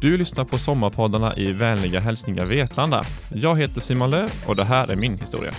Du 0.00 0.16
lyssnar 0.16 0.44
på 0.44 0.58
sommarpoddarna 0.58 1.36
i 1.36 1.52
vänliga 1.52 2.00
hälsningar 2.00 2.46
Vetlanda. 2.46 3.02
Jag 3.34 3.58
heter 3.58 3.80
Simon 3.80 4.10
Löf 4.10 4.48
och 4.48 4.56
det 4.56 4.64
här 4.64 4.90
är 4.90 4.96
min 4.96 5.18
historia. 5.18 5.52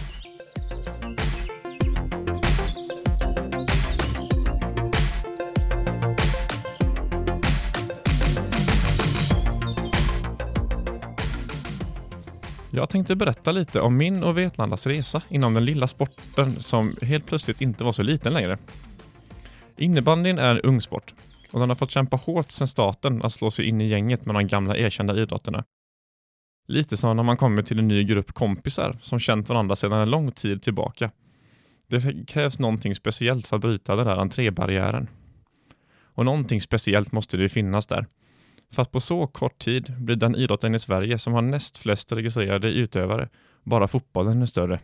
Jag 12.71 12.89
tänkte 12.89 13.15
berätta 13.15 13.51
lite 13.51 13.81
om 13.81 13.97
min 13.97 14.23
och 14.23 14.37
Vetlandas 14.37 14.87
resa 14.87 15.21
inom 15.29 15.53
den 15.53 15.65
lilla 15.65 15.87
sporten 15.87 16.61
som 16.61 16.95
helt 17.01 17.25
plötsligt 17.25 17.61
inte 17.61 17.83
var 17.83 17.91
så 17.91 18.03
liten 18.03 18.33
längre. 18.33 18.57
Innebandyn 19.77 20.39
är 20.39 20.51
en 20.51 20.61
ung 20.61 20.81
sport 20.81 21.13
och 21.53 21.59
han 21.59 21.69
har 21.69 21.75
fått 21.75 21.91
kämpa 21.91 22.17
hårt 22.17 22.51
sedan 22.51 22.67
starten 22.67 23.23
att 23.23 23.33
slå 23.33 23.51
sig 23.51 23.65
in 23.65 23.81
i 23.81 23.87
gänget 23.87 24.25
med 24.25 24.35
de 24.35 24.47
gamla 24.47 24.77
erkända 24.77 25.17
idrotterna. 25.21 25.63
Lite 26.67 26.97
som 26.97 27.15
när 27.15 27.23
man 27.23 27.37
kommer 27.37 27.61
till 27.61 27.79
en 27.79 27.87
ny 27.87 28.03
grupp 28.03 28.31
kompisar 28.31 28.97
som 29.01 29.19
känt 29.19 29.49
varandra 29.49 29.75
sedan 29.75 30.01
en 30.01 30.09
lång 30.09 30.31
tid 30.31 30.61
tillbaka. 30.61 31.11
Det 31.87 32.27
krävs 32.27 32.59
någonting 32.59 32.95
speciellt 32.95 33.47
för 33.47 33.55
att 33.55 33.61
bryta 33.61 33.95
den 33.95 34.07
där 34.07 34.17
entrébarriären. 34.17 35.07
Och 36.13 36.25
någonting 36.25 36.61
speciellt 36.61 37.11
måste 37.11 37.37
det 37.37 37.43
ju 37.43 37.49
finnas 37.49 37.87
där. 37.87 38.05
För 38.71 38.81
att 38.81 38.91
på 38.91 38.99
så 38.99 39.27
kort 39.27 39.59
tid 39.59 39.93
blir 39.97 40.15
den 40.15 40.35
idrotten 40.35 40.75
i 40.75 40.79
Sverige 40.79 41.19
som 41.19 41.33
har 41.33 41.41
näst 41.41 41.77
flest 41.77 42.11
registrerade 42.11 42.67
utövare, 42.67 43.29
bara 43.63 43.87
fotbollen 43.87 44.41
är 44.41 44.45
större. 44.45 44.79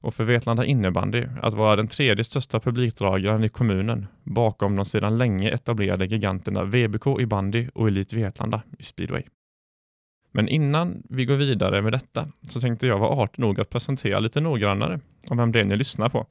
Och 0.00 0.14
för 0.14 0.24
Vetlanda 0.24 0.64
innebandy 0.64 1.26
att 1.42 1.54
vara 1.54 1.76
den 1.76 1.88
tredje 1.88 2.24
största 2.24 2.60
publikdragaren 2.60 3.44
i 3.44 3.48
kommunen 3.48 4.06
bakom 4.22 4.76
de 4.76 4.84
sedan 4.84 5.18
länge 5.18 5.50
etablerade 5.50 6.06
giganterna 6.06 6.64
VBK 6.64 7.20
i 7.20 7.26
bandy 7.26 7.68
och 7.74 7.88
Elit 7.88 8.12
Vetlanda 8.12 8.62
i 8.78 8.82
speedway. 8.82 9.22
Men 10.32 10.48
innan 10.48 11.02
vi 11.08 11.24
går 11.24 11.36
vidare 11.36 11.82
med 11.82 11.92
detta 11.92 12.28
så 12.42 12.60
tänkte 12.60 12.86
jag 12.86 12.98
vara 12.98 13.22
art 13.22 13.38
nog 13.38 13.60
att 13.60 13.70
presentera 13.70 14.18
lite 14.18 14.40
noggrannare 14.40 15.00
om 15.28 15.36
vem 15.36 15.52
det 15.52 15.60
är 15.60 15.64
ni 15.64 15.76
lyssnar 15.76 16.08
på. 16.08 16.26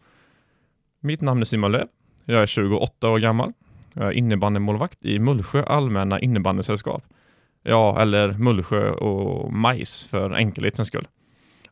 Mitt 0.99 1.21
namn 1.21 1.41
är 1.41 1.45
Simon 1.45 1.71
Löv. 1.71 1.87
Jag 2.25 2.41
är 2.41 2.45
28 2.45 3.09
år 3.09 3.19
gammal 3.19 3.53
jag 3.99 4.07
är 4.07 4.11
innebandymålvakt 4.11 5.05
i 5.05 5.19
Mullsjö 5.19 5.63
allmänna 5.63 6.19
innebandysällskap. 6.19 7.03
Ja, 7.63 8.01
eller 8.01 8.33
Mullsjö 8.33 8.91
och 8.91 9.53
Majs 9.53 10.07
för 10.07 10.31
enkelhetens 10.31 10.87
skull. 10.87 11.07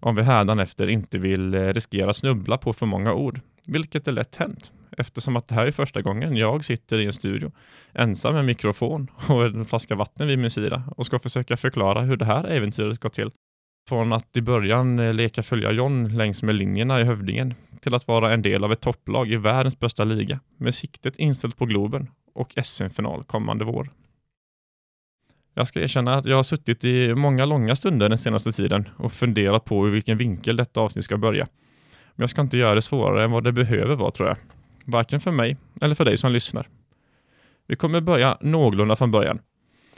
Om 0.05 0.15
vi 0.15 0.23
hädanefter 0.23 0.87
inte 0.87 1.17
vill 1.17 1.53
eh, 1.53 1.61
riskera 1.61 2.13
snubbla 2.13 2.57
på 2.57 2.73
för 2.73 2.85
många 2.85 3.13
ord, 3.13 3.39
vilket 3.67 4.07
är 4.07 4.11
lätt 4.11 4.35
hänt 4.35 4.71
eftersom 4.97 5.35
att 5.35 5.47
det 5.47 5.55
här 5.55 5.67
är 5.67 5.71
första 5.71 6.01
gången 6.01 6.35
jag 6.35 6.65
sitter 6.65 6.97
i 6.97 7.05
en 7.05 7.13
studio 7.13 7.51
ensam 7.93 8.33
med 8.33 8.45
mikrofon 8.45 9.07
och 9.27 9.45
en 9.45 9.65
flaska 9.65 9.95
vatten 9.95 10.27
vid 10.27 10.39
min 10.39 10.49
sida 10.49 10.83
och 10.97 11.05
ska 11.05 11.19
försöka 11.19 11.57
förklara 11.57 12.01
hur 12.01 12.17
det 12.17 12.25
här 12.25 12.43
äventyret 12.43 12.99
gått 12.99 13.13
till. 13.13 13.31
Från 13.89 14.13
att 14.13 14.37
i 14.37 14.41
början 14.41 14.99
eh, 14.99 15.13
leka 15.13 15.43
följa 15.43 15.71
John 15.71 16.17
längs 16.17 16.43
med 16.43 16.55
linjerna 16.55 17.01
i 17.01 17.03
Hövdingen 17.03 17.53
till 17.81 17.93
att 17.93 18.07
vara 18.07 18.33
en 18.33 18.41
del 18.41 18.63
av 18.63 18.71
ett 18.71 18.81
topplag 18.81 19.31
i 19.31 19.35
världens 19.35 19.79
bästa 19.79 20.03
liga 20.03 20.39
med 20.57 20.75
siktet 20.75 21.19
inställt 21.19 21.57
på 21.57 21.65
Globen 21.65 22.07
och 22.33 22.53
SM-final 22.63 23.23
kommande 23.23 23.65
vår. 23.65 23.89
Jag 25.57 25.67
ska 25.67 25.81
erkänna 25.81 26.13
att 26.13 26.25
jag 26.25 26.35
har 26.35 26.43
suttit 26.43 26.83
i 26.83 27.15
många 27.15 27.45
långa 27.45 27.75
stunder 27.75 28.09
den 28.09 28.17
senaste 28.17 28.51
tiden 28.51 28.89
och 28.97 29.13
funderat 29.13 29.65
på 29.65 29.87
i 29.87 29.91
vilken 29.91 30.17
vinkel 30.17 30.55
detta 30.55 30.81
avsnitt 30.81 31.05
ska 31.05 31.17
börja. 31.17 31.47
Men 32.15 32.23
jag 32.23 32.29
ska 32.29 32.41
inte 32.41 32.57
göra 32.57 32.75
det 32.75 32.81
svårare 32.81 33.23
än 33.23 33.31
vad 33.31 33.43
det 33.43 33.51
behöver 33.51 33.95
vara 33.95 34.11
tror 34.11 34.27
jag. 34.27 34.37
Varken 34.85 35.19
för 35.19 35.31
mig 35.31 35.57
eller 35.81 35.95
för 35.95 36.05
dig 36.05 36.17
som 36.17 36.31
lyssnar. 36.31 36.67
Vi 37.67 37.75
kommer 37.75 38.01
börja 38.01 38.37
någorlunda 38.41 38.95
från 38.95 39.11
början. 39.11 39.39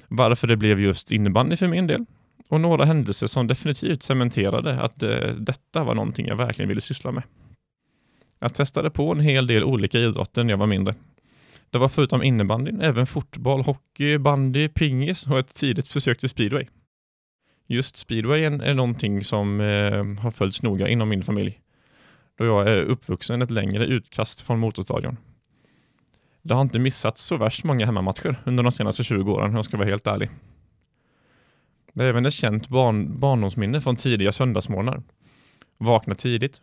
Varför 0.08 0.48
det 0.48 0.56
blev 0.56 0.80
just 0.80 1.12
innebandy 1.12 1.56
för 1.56 1.68
min 1.68 1.88
del 1.88 2.06
och 2.50 2.62
några 2.62 2.86
händelser 2.86 3.28
som 3.28 3.48
definitivt 3.48 4.04
cementerade 4.04 4.82
att 4.82 5.04
eh, 5.04 5.30
detta 5.38 5.84
var 5.84 5.96
någonting 5.96 6.28
jag 6.28 6.36
verkligen 6.36 6.70
ville 6.70 6.82
syssla 6.82 7.12
med. 7.12 7.24
Jag 8.40 8.54
testade 8.54 8.90
på 8.90 9.12
en 9.12 9.20
hel 9.20 9.48
del 9.48 9.64
olika 9.64 10.00
idrotter 10.00 10.44
när 10.44 10.54
jag 10.54 10.58
var 10.58 10.68
mindre. 10.68 10.96
Det 11.70 11.78
var 11.78 11.90
förutom 11.90 12.24
innebandyn 12.24 12.82
även 12.82 13.08
fotboll, 13.08 13.62
hockey, 13.62 14.18
bandy, 14.18 14.68
pingis 14.68 15.28
och 15.28 15.40
ett 15.40 15.54
tidigt 15.54 15.88
försök 15.88 16.20
till 16.20 16.30
speedway. 16.30 16.66
Just 17.68 17.98
speedway 17.98 18.44
är 18.44 18.74
någonting 18.74 19.24
som 19.24 19.62
eh, 19.62 20.22
har 20.22 20.32
följts 20.32 20.64
noga 20.64 20.88
inom 20.88 21.10
min 21.10 21.24
familj, 21.24 21.62
då 22.38 22.46
jag 22.46 22.68
är 22.68 22.82
uppvuxen 22.82 23.42
ett 23.42 23.52
längre 23.52 23.86
utkast 23.86 24.42
från 24.42 24.60
motorstadion. 24.60 25.18
Det 26.42 26.54
har 26.54 26.62
inte 26.62 26.80
missats 26.80 27.22
så 27.26 27.38
värst 27.38 27.64
många 27.64 27.86
hemmamatcher 27.86 28.42
under 28.46 28.64
de 28.64 28.72
senaste 28.72 29.04
20 29.04 29.32
åren, 29.32 29.50
om 29.50 29.56
jag 29.56 29.66
ska 29.66 29.78
vara 29.78 29.88
helt 29.88 30.08
ärlig. 30.08 30.30
Det 31.94 32.04
är 32.04 32.10
även 32.10 32.26
ett 32.26 32.34
känt 32.34 32.68
barn, 32.68 33.20
barndomsminne 33.20 33.82
från 33.82 33.96
tidiga 33.96 34.32
söndagsmorgnar. 34.32 35.04
Vakna 35.78 36.16
tidigt, 36.16 36.62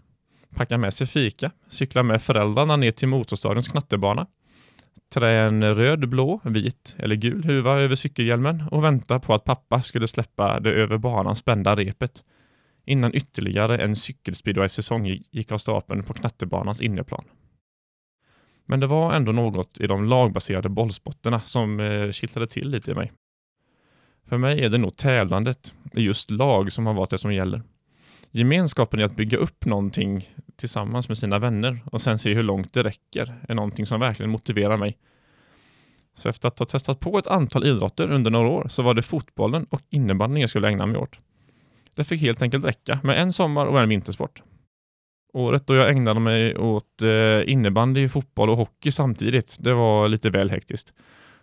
packa 0.54 0.78
med 0.78 0.94
sig 0.94 1.06
fika, 1.06 1.50
cykla 1.68 2.02
med 2.02 2.22
föräldrarna 2.22 2.76
ner 2.76 2.90
till 2.90 3.08
motorstadions 3.08 3.68
knattebana, 3.68 4.26
trä 5.14 5.46
en 5.46 5.74
röd, 5.74 6.08
blå, 6.08 6.40
vit 6.44 6.96
eller 6.98 7.16
gul 7.16 7.44
huva 7.44 7.78
över 7.78 7.94
cykelhjälmen 7.94 8.62
och 8.70 8.84
vänta 8.84 9.20
på 9.20 9.34
att 9.34 9.44
pappa 9.44 9.82
skulle 9.82 10.08
släppa 10.08 10.60
det 10.60 10.72
över 10.72 10.98
banan 10.98 11.36
spända 11.36 11.76
repet 11.76 12.24
innan 12.84 13.14
ytterligare 13.14 13.78
en 13.78 13.96
cykelspeedway-säsong 13.96 15.06
gick 15.30 15.52
av 15.52 15.58
stapeln 15.58 16.02
på 16.02 16.14
knattebanans 16.14 16.80
inneplan. 16.80 17.24
Men 18.66 18.80
det 18.80 18.86
var 18.86 19.12
ändå 19.12 19.32
något 19.32 19.80
i 19.80 19.86
de 19.86 20.04
lagbaserade 20.04 20.68
bollspotterna 20.68 21.40
som 21.40 21.80
eh, 21.80 22.10
kittlade 22.10 22.46
till 22.46 22.70
lite 22.70 22.90
i 22.90 22.94
mig. 22.94 23.12
För 24.28 24.38
mig 24.38 24.64
är 24.64 24.68
det 24.68 24.78
nog 24.78 24.96
tävlandet 24.96 25.74
i 25.92 26.00
just 26.00 26.30
lag 26.30 26.72
som 26.72 26.86
har 26.86 26.94
varit 26.94 27.10
det 27.10 27.18
som 27.18 27.34
gäller. 27.34 27.62
Gemenskapen 28.36 29.00
i 29.00 29.02
att 29.02 29.16
bygga 29.16 29.38
upp 29.38 29.66
någonting 29.66 30.34
tillsammans 30.56 31.08
med 31.08 31.18
sina 31.18 31.38
vänner 31.38 31.82
och 31.92 32.00
sen 32.00 32.18
se 32.18 32.34
hur 32.34 32.42
långt 32.42 32.72
det 32.72 32.82
räcker 32.82 33.34
är 33.48 33.54
någonting 33.54 33.86
som 33.86 34.00
verkligen 34.00 34.30
motiverar 34.30 34.76
mig. 34.76 34.98
Så 36.14 36.28
efter 36.28 36.48
att 36.48 36.58
ha 36.58 36.66
testat 36.66 37.00
på 37.00 37.18
ett 37.18 37.26
antal 37.26 37.66
idrotter 37.66 38.12
under 38.12 38.30
några 38.30 38.48
år 38.48 38.66
så 38.68 38.82
var 38.82 38.94
det 38.94 39.02
fotbollen 39.02 39.66
och 39.70 39.80
innebandyn 39.90 40.40
jag 40.40 40.50
skulle 40.50 40.68
ägna 40.68 40.86
mig 40.86 40.96
åt. 40.96 41.18
Det 41.94 42.04
fick 42.04 42.20
helt 42.20 42.42
enkelt 42.42 42.64
räcka 42.64 43.00
med 43.02 43.18
en 43.22 43.32
sommar 43.32 43.66
och 43.66 43.80
en 43.80 43.88
vintersport. 43.88 44.42
Året 45.32 45.66
då 45.66 45.74
jag 45.74 45.90
ägnade 45.90 46.20
mig 46.20 46.56
åt 46.56 47.02
eh, 47.02 47.52
innebandy, 47.52 48.08
fotboll 48.08 48.50
och 48.50 48.56
hockey 48.56 48.90
samtidigt, 48.90 49.56
det 49.60 49.74
var 49.74 50.08
lite 50.08 50.30
väl 50.30 50.50
hektiskt. 50.50 50.94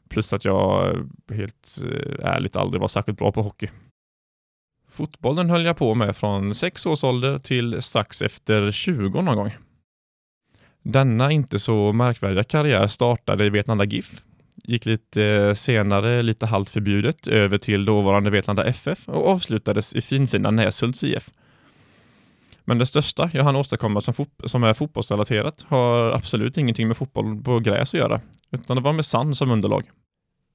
Plus 0.09 0.33
att 0.33 0.45
jag 0.45 0.95
eh, 0.95 1.35
helt 1.35 1.77
eh, 1.91 2.25
ärligt 2.25 2.55
aldrig 2.55 2.81
var 2.81 2.87
särskilt 2.87 3.17
bra 3.17 3.31
på 3.31 3.41
hockey. 3.41 3.69
Fotbollen 5.01 5.49
höll 5.49 5.65
jag 5.65 5.77
på 5.77 5.95
med 5.95 6.15
från 6.15 6.55
6 6.55 6.85
års 6.85 7.03
ålder 7.03 7.39
till 7.39 7.81
strax 7.81 8.21
efter 8.21 8.71
20 8.71 9.21
någon 9.21 9.37
gång. 9.37 9.51
Denna 10.81 11.31
inte 11.31 11.59
så 11.59 11.93
märkvärdiga 11.93 12.43
karriär 12.43 12.87
startade 12.87 13.45
i 13.45 13.49
Vetlanda 13.49 13.85
GIF, 13.85 14.21
gick 14.63 14.85
lite 14.85 15.23
eh, 15.23 15.53
senare, 15.53 16.21
lite 16.21 16.45
halvt 16.45 16.69
förbjudet, 16.69 17.27
över 17.27 17.57
till 17.57 17.85
dåvarande 17.85 18.29
Vetlanda 18.29 18.65
FF 18.65 19.09
och 19.09 19.27
avslutades 19.27 19.95
i 19.95 20.01
finfina 20.01 20.51
Näshults 20.51 21.03
IF. 21.03 21.29
Men 22.65 22.77
det 22.77 22.85
största 22.85 23.29
jag 23.33 23.43
hann 23.43 23.55
åstadkomma 23.55 24.01
som, 24.01 24.13
som 24.45 24.63
är 24.63 24.73
fotbollsrelaterat 24.73 25.65
har 25.67 26.11
absolut 26.11 26.57
ingenting 26.57 26.87
med 26.87 26.97
fotboll 26.97 27.43
på 27.43 27.59
gräs 27.59 27.93
att 27.93 27.99
göra, 27.99 28.21
utan 28.51 28.77
det 28.77 28.83
var 28.83 28.93
med 28.93 29.05
sand 29.05 29.37
som 29.37 29.51
underlag 29.51 29.83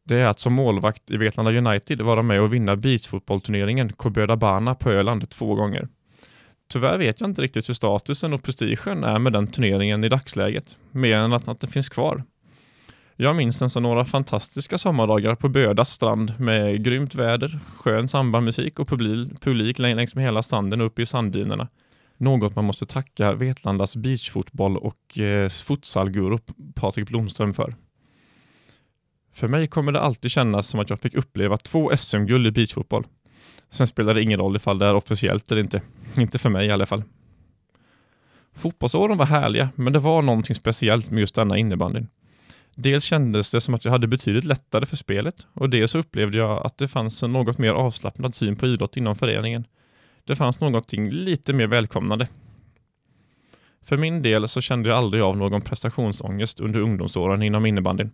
det 0.09 0.17
är 0.17 0.27
att 0.27 0.41
som 0.41 0.53
målvakt 0.53 1.11
i 1.11 1.17
Vetlanda 1.17 1.53
United 1.53 2.00
vara 2.00 2.22
med 2.22 2.41
och 2.41 2.55
vinna 2.55 2.77
beachfotbollturneringen 2.77 3.93
Koböda 3.93 4.37
Bana 4.37 4.75
på 4.75 4.91
Öland 4.91 5.31
två 5.31 5.55
gånger. 5.55 5.89
Tyvärr 6.69 6.99
vet 6.99 7.21
jag 7.21 7.31
inte 7.31 7.43
riktigt 7.43 7.69
hur 7.69 7.75
statusen 7.75 8.33
och 8.33 8.43
prestigen 8.43 9.05
är 9.05 9.19
med 9.19 9.32
den 9.32 9.47
turneringen 9.47 10.05
i 10.05 10.08
dagsläget, 10.08 10.79
mer 10.91 11.17
än 11.17 11.32
att, 11.32 11.49
att 11.49 11.61
den 11.61 11.70
finns 11.70 11.88
kvar. 11.88 12.25
Jag 13.17 13.37
minns 13.37 13.58
den 13.58 13.70
som 13.70 13.82
några 13.82 14.05
fantastiska 14.05 14.79
sommardagar 14.79 15.35
på 15.35 15.49
Bödas 15.49 15.91
strand 15.91 16.41
med 16.41 16.85
grymt 16.85 17.14
väder, 17.14 17.61
skön 17.76 18.09
sambamusik 18.09 18.79
och 18.79 18.88
publik 19.41 19.79
längs 19.79 20.14
med 20.14 20.25
hela 20.25 20.43
stranden 20.43 20.81
upp 20.81 20.99
i 20.99 21.06
sanddynerna. 21.06 21.69
Något 22.17 22.56
man 22.56 22.64
måste 22.64 22.87
tacka 22.87 23.32
Vetlandas 23.32 23.97
beachfotboll 23.97 24.76
och 24.76 25.19
eh, 25.19 25.49
futsalguru 25.49 26.38
Patrik 26.75 27.09
Blomström 27.09 27.55
för. 27.55 27.75
För 29.37 29.49
mig 29.49 29.67
kommer 29.67 29.93
det 29.93 30.00
alltid 30.00 30.31
kännas 30.31 30.67
som 30.69 30.81
att 30.81 30.91
jag 30.91 31.00
fick 31.00 31.15
uppleva 31.15 31.56
två 31.56 31.97
SM-guld 31.97 32.47
i 32.47 32.50
beachfotboll. 32.50 33.06
Sen 33.71 33.87
spelar 33.87 34.15
det 34.15 34.23
ingen 34.23 34.41
roll 34.41 34.56
ifall 34.56 34.79
det 34.79 34.87
är 34.87 34.94
officiellt 34.94 35.53
eller 35.53 35.62
inte. 35.62 35.83
Inte 36.17 36.38
för 36.38 36.50
mig 36.50 36.67
i 36.67 36.71
alla 36.71 36.87
fall. 36.87 37.03
Fotbollsåren 38.55 39.19
var 39.19 39.27
härliga, 39.27 39.69
men 39.75 39.93
det 39.93 39.99
var 39.99 40.23
någonting 40.23 40.56
speciellt 40.56 41.11
med 41.11 41.21
just 41.21 41.35
denna 41.35 41.59
innebandyn. 41.59 42.09
Dels 42.75 43.05
kändes 43.05 43.50
det 43.50 43.61
som 43.61 43.75
att 43.75 43.85
jag 43.85 43.93
hade 43.93 44.06
betydligt 44.06 44.44
lättare 44.44 44.87
för 44.87 44.97
spelet 44.97 45.47
och 45.53 45.71
dels 45.71 45.91
så 45.91 45.99
upplevde 45.99 46.38
jag 46.38 46.67
att 46.67 46.79
det 46.79 46.88
fanns 46.88 47.23
en 47.23 47.33
något 47.33 47.59
mer 47.59 47.73
avslappnad 47.73 48.35
syn 48.35 48.56
på 48.56 48.67
idrott 48.67 48.97
inom 48.97 49.17
föreningen. 49.17 49.65
Det 50.25 50.37
fanns 50.37 50.61
någonting 50.61 51.11
lite 51.11 51.53
mer 51.53 51.67
välkomnande. 51.67 52.29
För 53.83 53.97
min 53.97 54.23
del 54.23 54.49
så 54.49 54.61
kände 54.61 54.88
jag 54.88 54.99
aldrig 54.99 55.23
av 55.23 55.37
någon 55.37 55.62
prestationsångest 55.62 56.61
under 56.61 56.81
ungdomsåren 56.81 57.43
inom 57.43 57.67
innebandyn. 57.67 58.12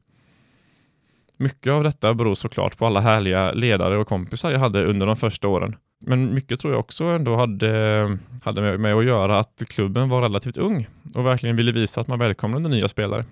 Mycket 1.37 1.73
av 1.73 1.84
detta 1.84 2.14
beror 2.14 2.34
såklart 2.34 2.79
på 2.79 2.87
alla 2.87 3.00
härliga 3.00 3.52
ledare 3.52 3.99
och 3.99 4.08
kompisar 4.08 4.50
jag 4.50 4.58
hade 4.58 4.84
under 4.84 5.06
de 5.06 5.17
första 5.17 5.49
åren. 5.49 5.76
Men 6.00 6.34
mycket 6.34 6.61
tror 6.61 6.73
jag 6.73 6.81
också 6.81 7.05
ändå 7.05 7.37
hade, 7.37 8.19
hade 8.43 8.79
med 8.79 8.94
att 8.94 9.05
göra 9.05 9.38
att 9.38 9.62
klubben 9.69 10.08
var 10.08 10.23
relativt 10.23 10.56
ung 10.56 10.88
och 11.14 11.26
verkligen 11.26 11.56
ville 11.56 11.73
visa 11.73 12.00
att 12.00 12.08
man 12.08 12.19
välkomnade 12.19 12.69
nya 12.69 12.88
spelare. 12.88 13.25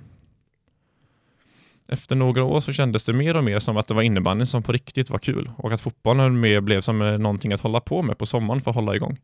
Efter 1.88 2.17
några 2.17 2.44
år 2.44 2.61
så 2.61 2.73
kändes 2.73 3.05
det 3.05 3.12
mer 3.12 3.37
och 3.37 3.44
mer 3.44 3.58
som 3.58 3.76
att 3.76 3.88
det 3.88 3.94
var 3.94 4.03
innebandyn 4.03 4.46
som 4.46 4.62
på 4.62 4.73
riktigt 4.73 5.11
var 5.11 5.19
kul 5.19 5.50
och 5.56 5.73
att 5.73 5.81
fotbollen 5.81 6.41
mer 6.41 6.61
blev 6.61 6.81
som 6.81 7.03
eh, 7.03 7.19
någonting 7.19 7.53
att 7.53 7.61
hålla 7.61 7.81
på 7.81 8.03
med 8.03 8.19
på 8.19 8.26
sommaren 8.26 8.61
för 8.61 8.70
att 8.70 8.75
hålla 8.75 8.96
igång. 8.96 9.19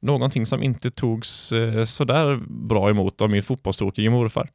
Någonting 0.00 0.46
som 0.46 0.62
inte 0.62 0.90
togs 0.90 1.52
eh, 1.52 1.84
sådär 1.84 2.38
bra 2.48 2.90
emot 2.90 3.22
av 3.22 3.30
min 3.30 3.42
fotbollstokige 3.42 4.10
morfar. 4.10 4.48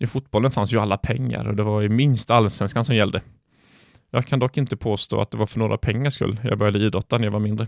I 0.00 0.06
fotbollen 0.06 0.50
fanns 0.50 0.72
ju 0.72 0.78
alla 0.78 0.96
pengar 0.96 1.48
och 1.48 1.56
det 1.56 1.62
var 1.62 1.80
ju 1.80 1.88
minst 1.88 2.30
allsvenskan 2.30 2.84
som 2.84 2.96
gällde. 2.96 3.22
Jag 4.10 4.26
kan 4.26 4.38
dock 4.38 4.56
inte 4.56 4.76
påstå 4.76 5.20
att 5.20 5.30
det 5.30 5.38
var 5.38 5.46
för 5.46 5.58
några 5.58 5.78
pengars 5.78 6.14
skull 6.14 6.40
jag 6.44 6.58
började 6.58 6.78
idrotta 6.78 7.18
när 7.18 7.24
jag 7.24 7.32
var 7.32 7.40
mindre. 7.40 7.66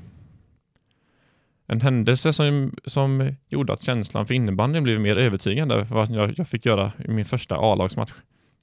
En 1.66 1.80
händelse 1.80 2.32
som, 2.32 2.74
som 2.84 3.34
gjorde 3.48 3.72
att 3.72 3.82
känslan 3.82 4.26
för 4.26 4.34
innebandyn 4.34 4.82
blev 4.82 5.00
mer 5.00 5.16
övertygande 5.16 5.86
var 5.90 6.02
att 6.02 6.10
jag, 6.10 6.34
jag 6.36 6.48
fick 6.48 6.66
göra 6.66 6.92
min 6.98 7.24
första 7.24 7.56
A-lagsmatch. 7.56 8.12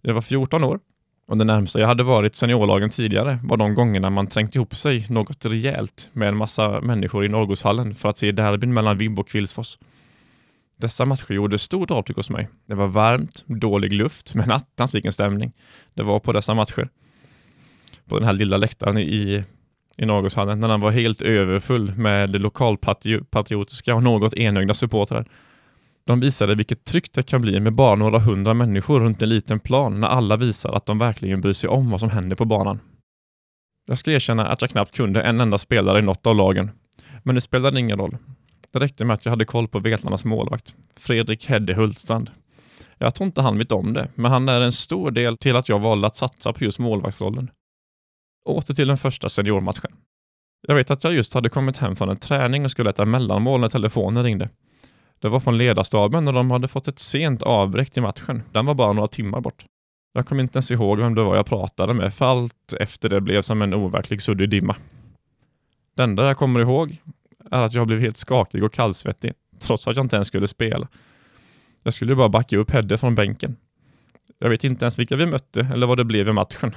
Jag 0.01 0.13
var 0.13 0.21
14 0.21 0.63
år 0.63 0.79
och 1.27 1.37
det 1.37 1.45
närmsta 1.45 1.79
jag 1.79 1.87
hade 1.87 2.03
varit 2.03 2.35
seniorlagen 2.35 2.89
tidigare 2.89 3.39
var 3.43 3.57
de 3.57 3.73
gångerna 3.73 4.09
man 4.09 4.27
trängt 4.27 4.55
ihop 4.55 4.75
sig 4.75 5.05
något 5.09 5.45
rejält 5.45 6.09
med 6.13 6.27
en 6.27 6.37
massa 6.37 6.81
människor 6.81 7.25
i 7.25 7.29
Norrgårdshallen 7.29 7.95
för 7.95 8.09
att 8.09 8.17
se 8.17 8.31
derbyn 8.31 8.73
mellan 8.73 8.97
Vibb 8.97 9.19
och 9.19 9.29
Kvillsfors. 9.29 9.77
Dessa 10.81 11.05
matcher 11.05 11.33
gjorde 11.33 11.57
stort 11.57 11.91
avtryck 11.91 12.17
hos 12.17 12.29
mig. 12.29 12.47
Det 12.65 12.75
var 12.75 12.87
varmt, 12.87 13.43
dålig 13.47 13.93
luft, 13.93 14.35
men 14.35 14.51
attans 14.51 14.95
vilken 14.95 15.11
stämning 15.13 15.51
det 15.93 16.03
var 16.03 16.19
på 16.19 16.33
dessa 16.33 16.53
matcher. 16.53 16.89
På 18.05 18.19
den 18.19 18.25
här 18.27 18.33
lilla 18.33 18.57
läktaren 18.57 18.97
i, 18.97 19.43
i 19.97 20.05
Norrgårdshallen, 20.05 20.59
när 20.59 20.67
den 20.67 20.81
var 20.81 20.91
helt 20.91 21.21
överfull 21.21 21.95
med 21.95 22.41
lokalpatriotiska 22.41 23.95
och 23.95 24.03
något 24.03 24.33
enögda 24.33 24.73
supportrar. 24.73 25.25
De 26.05 26.19
visade 26.19 26.55
vilket 26.55 26.83
tryck 26.83 27.13
det 27.13 27.23
kan 27.23 27.41
bli 27.41 27.59
med 27.59 27.73
bara 27.73 27.95
några 27.95 28.19
hundra 28.19 28.53
människor 28.53 28.99
runt 28.99 29.21
en 29.21 29.29
liten 29.29 29.59
plan 29.59 29.99
när 29.99 30.07
alla 30.07 30.37
visar 30.37 30.73
att 30.73 30.85
de 30.85 30.97
verkligen 30.97 31.41
bryr 31.41 31.53
sig 31.53 31.69
om 31.69 31.91
vad 31.91 31.99
som 31.99 32.09
händer 32.09 32.35
på 32.35 32.45
banan. 32.45 32.79
Jag 33.87 33.97
ska 33.97 34.11
erkänna 34.11 34.47
att 34.47 34.61
jag 34.61 34.71
knappt 34.71 34.95
kunde 34.95 35.21
en 35.21 35.41
enda 35.41 35.57
spelare 35.57 35.99
i 35.99 36.01
något 36.01 36.27
av 36.27 36.35
lagen, 36.35 36.71
men 37.23 37.35
det 37.35 37.41
spelade 37.41 37.79
ingen 37.79 37.97
roll. 37.97 38.17
Det 38.71 38.79
räckte 38.79 39.05
med 39.05 39.13
att 39.13 39.25
jag 39.25 39.31
hade 39.31 39.45
koll 39.45 39.67
på 39.67 39.79
Vetlandas 39.79 40.25
målvakt, 40.25 40.75
Fredrik 40.95 41.45
Hedde 41.45 41.73
Hultstrand. 41.73 42.31
Jag 42.97 43.15
tror 43.15 43.25
inte 43.25 43.41
han 43.41 43.57
vet 43.57 43.71
om 43.71 43.93
det, 43.93 44.07
men 44.15 44.31
han 44.31 44.49
är 44.49 44.61
en 44.61 44.71
stor 44.71 45.11
del 45.11 45.37
till 45.37 45.55
att 45.55 45.69
jag 45.69 45.79
valde 45.79 46.07
att 46.07 46.15
satsa 46.15 46.53
på 46.53 46.63
just 46.63 46.79
målvaktsrollen. 46.79 47.51
Åter 48.45 48.73
till 48.73 48.87
den 48.87 48.97
första 48.97 49.29
seniormatchen. 49.29 49.91
Jag 50.67 50.75
vet 50.75 50.91
att 50.91 51.03
jag 51.03 51.13
just 51.13 51.33
hade 51.33 51.49
kommit 51.49 51.77
hem 51.77 51.95
från 51.95 52.09
en 52.09 52.17
träning 52.17 52.65
och 52.65 52.71
skulle 52.71 52.89
äta 52.89 53.05
mellanmål 53.05 53.61
när 53.61 53.69
telefonen 53.69 54.23
ringde. 54.23 54.49
Det 55.19 55.29
var 55.29 55.39
från 55.39 55.57
ledarstaben 55.57 56.27
och 56.27 56.33
de 56.33 56.51
hade 56.51 56.67
fått 56.67 56.87
ett 56.87 56.99
sent 56.99 57.43
avbräck 57.43 57.91
till 57.91 58.01
matchen. 58.01 58.43
Den 58.51 58.65
var 58.65 58.73
bara 58.73 58.93
några 58.93 59.07
timmar 59.07 59.41
bort. 59.41 59.65
Jag 60.13 60.25
kommer 60.25 60.43
inte 60.43 60.57
ens 60.57 60.71
ihåg 60.71 60.99
vem 60.99 61.15
det 61.15 61.23
var 61.23 61.35
jag 61.35 61.45
pratade 61.45 61.93
med, 61.93 62.13
för 62.13 62.25
allt 62.25 62.73
efter 62.79 63.09
det 63.09 63.21
blev 63.21 63.41
som 63.41 63.61
en 63.61 63.73
overklig 63.73 64.21
suddig 64.21 64.49
dimma. 64.49 64.75
Det 65.95 66.03
enda 66.03 66.27
jag 66.27 66.37
kommer 66.37 66.59
ihåg 66.59 66.97
är 67.51 67.61
att 67.61 67.73
jag 67.73 67.87
blev 67.87 67.99
helt 67.99 68.17
skakig 68.17 68.63
och 68.63 68.73
kallsvettig, 68.73 69.33
trots 69.59 69.87
att 69.87 69.95
jag 69.95 70.05
inte 70.05 70.15
ens 70.15 70.27
skulle 70.27 70.47
spela. 70.47 70.87
Jag 71.83 71.93
skulle 71.93 72.15
bara 72.15 72.29
backa 72.29 72.57
upp 72.57 72.71
Hedde 72.71 72.97
från 72.97 73.15
bänken. 73.15 73.55
Jag 74.39 74.49
vet 74.49 74.63
inte 74.63 74.85
ens 74.85 74.99
vilka 74.99 75.15
vi 75.15 75.25
mötte 75.25 75.67
eller 75.73 75.87
vad 75.87 75.97
det 75.97 76.03
blev 76.03 76.29
i 76.29 76.31
matchen. 76.31 76.75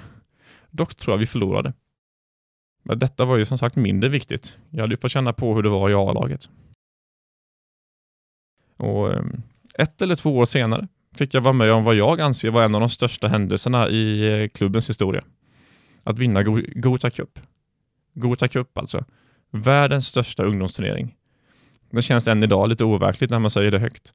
Dock 0.71 0.95
tror 0.95 1.13
jag 1.13 1.19
vi 1.19 1.27
förlorade. 1.27 1.73
Men 2.83 2.99
detta 2.99 3.25
var 3.25 3.37
ju 3.37 3.45
som 3.45 3.59
sagt 3.59 3.77
mindre 3.77 4.11
viktigt. 4.11 4.57
Jag 4.71 4.81
hade 4.81 4.93
ju 4.93 5.01
fått 5.01 5.13
känna 5.13 5.33
på 5.33 5.55
hur 5.55 5.63
det 5.63 5.69
var 5.69 5.91
i 5.91 5.95
A-laget. 5.95 6.49
Och 8.77 9.13
ehm, 9.13 9.43
ett 9.75 10.03
eller 10.03 10.15
två 10.15 10.39
år 10.39 10.45
senare 10.45 10.89
fick 11.15 11.35
jag 11.35 11.41
vara 11.41 11.53
med 11.53 11.73
om 11.73 11.85
vad 11.85 11.95
jag 11.95 12.21
anser 12.21 12.51
var 12.51 12.63
en 12.63 12.75
av 12.75 12.81
de 12.81 12.91
största 12.91 13.29
händelserna 13.29 13.89
i 13.89 14.29
eh, 14.43 14.49
klubbens 14.49 14.91
historia. 14.91 15.25
Att 16.05 16.19
vinna 16.19 16.43
Gota 16.75 17.11
Cup. 17.11 17.39
Gota 18.15 18.49
Cup 18.49 18.79
alltså. 18.79 19.05
Världens 19.53 20.07
största 20.07 20.45
ungdomsturnering. 20.45 21.15
Det 21.91 22.03
känns 22.03 22.29
än 22.29 22.43
idag 22.43 22.69
lite 22.69 22.85
overkligt 22.85 23.31
när 23.31 23.39
man 23.39 23.51
säger 23.51 23.71
det 23.71 23.79
högt. 23.79 24.13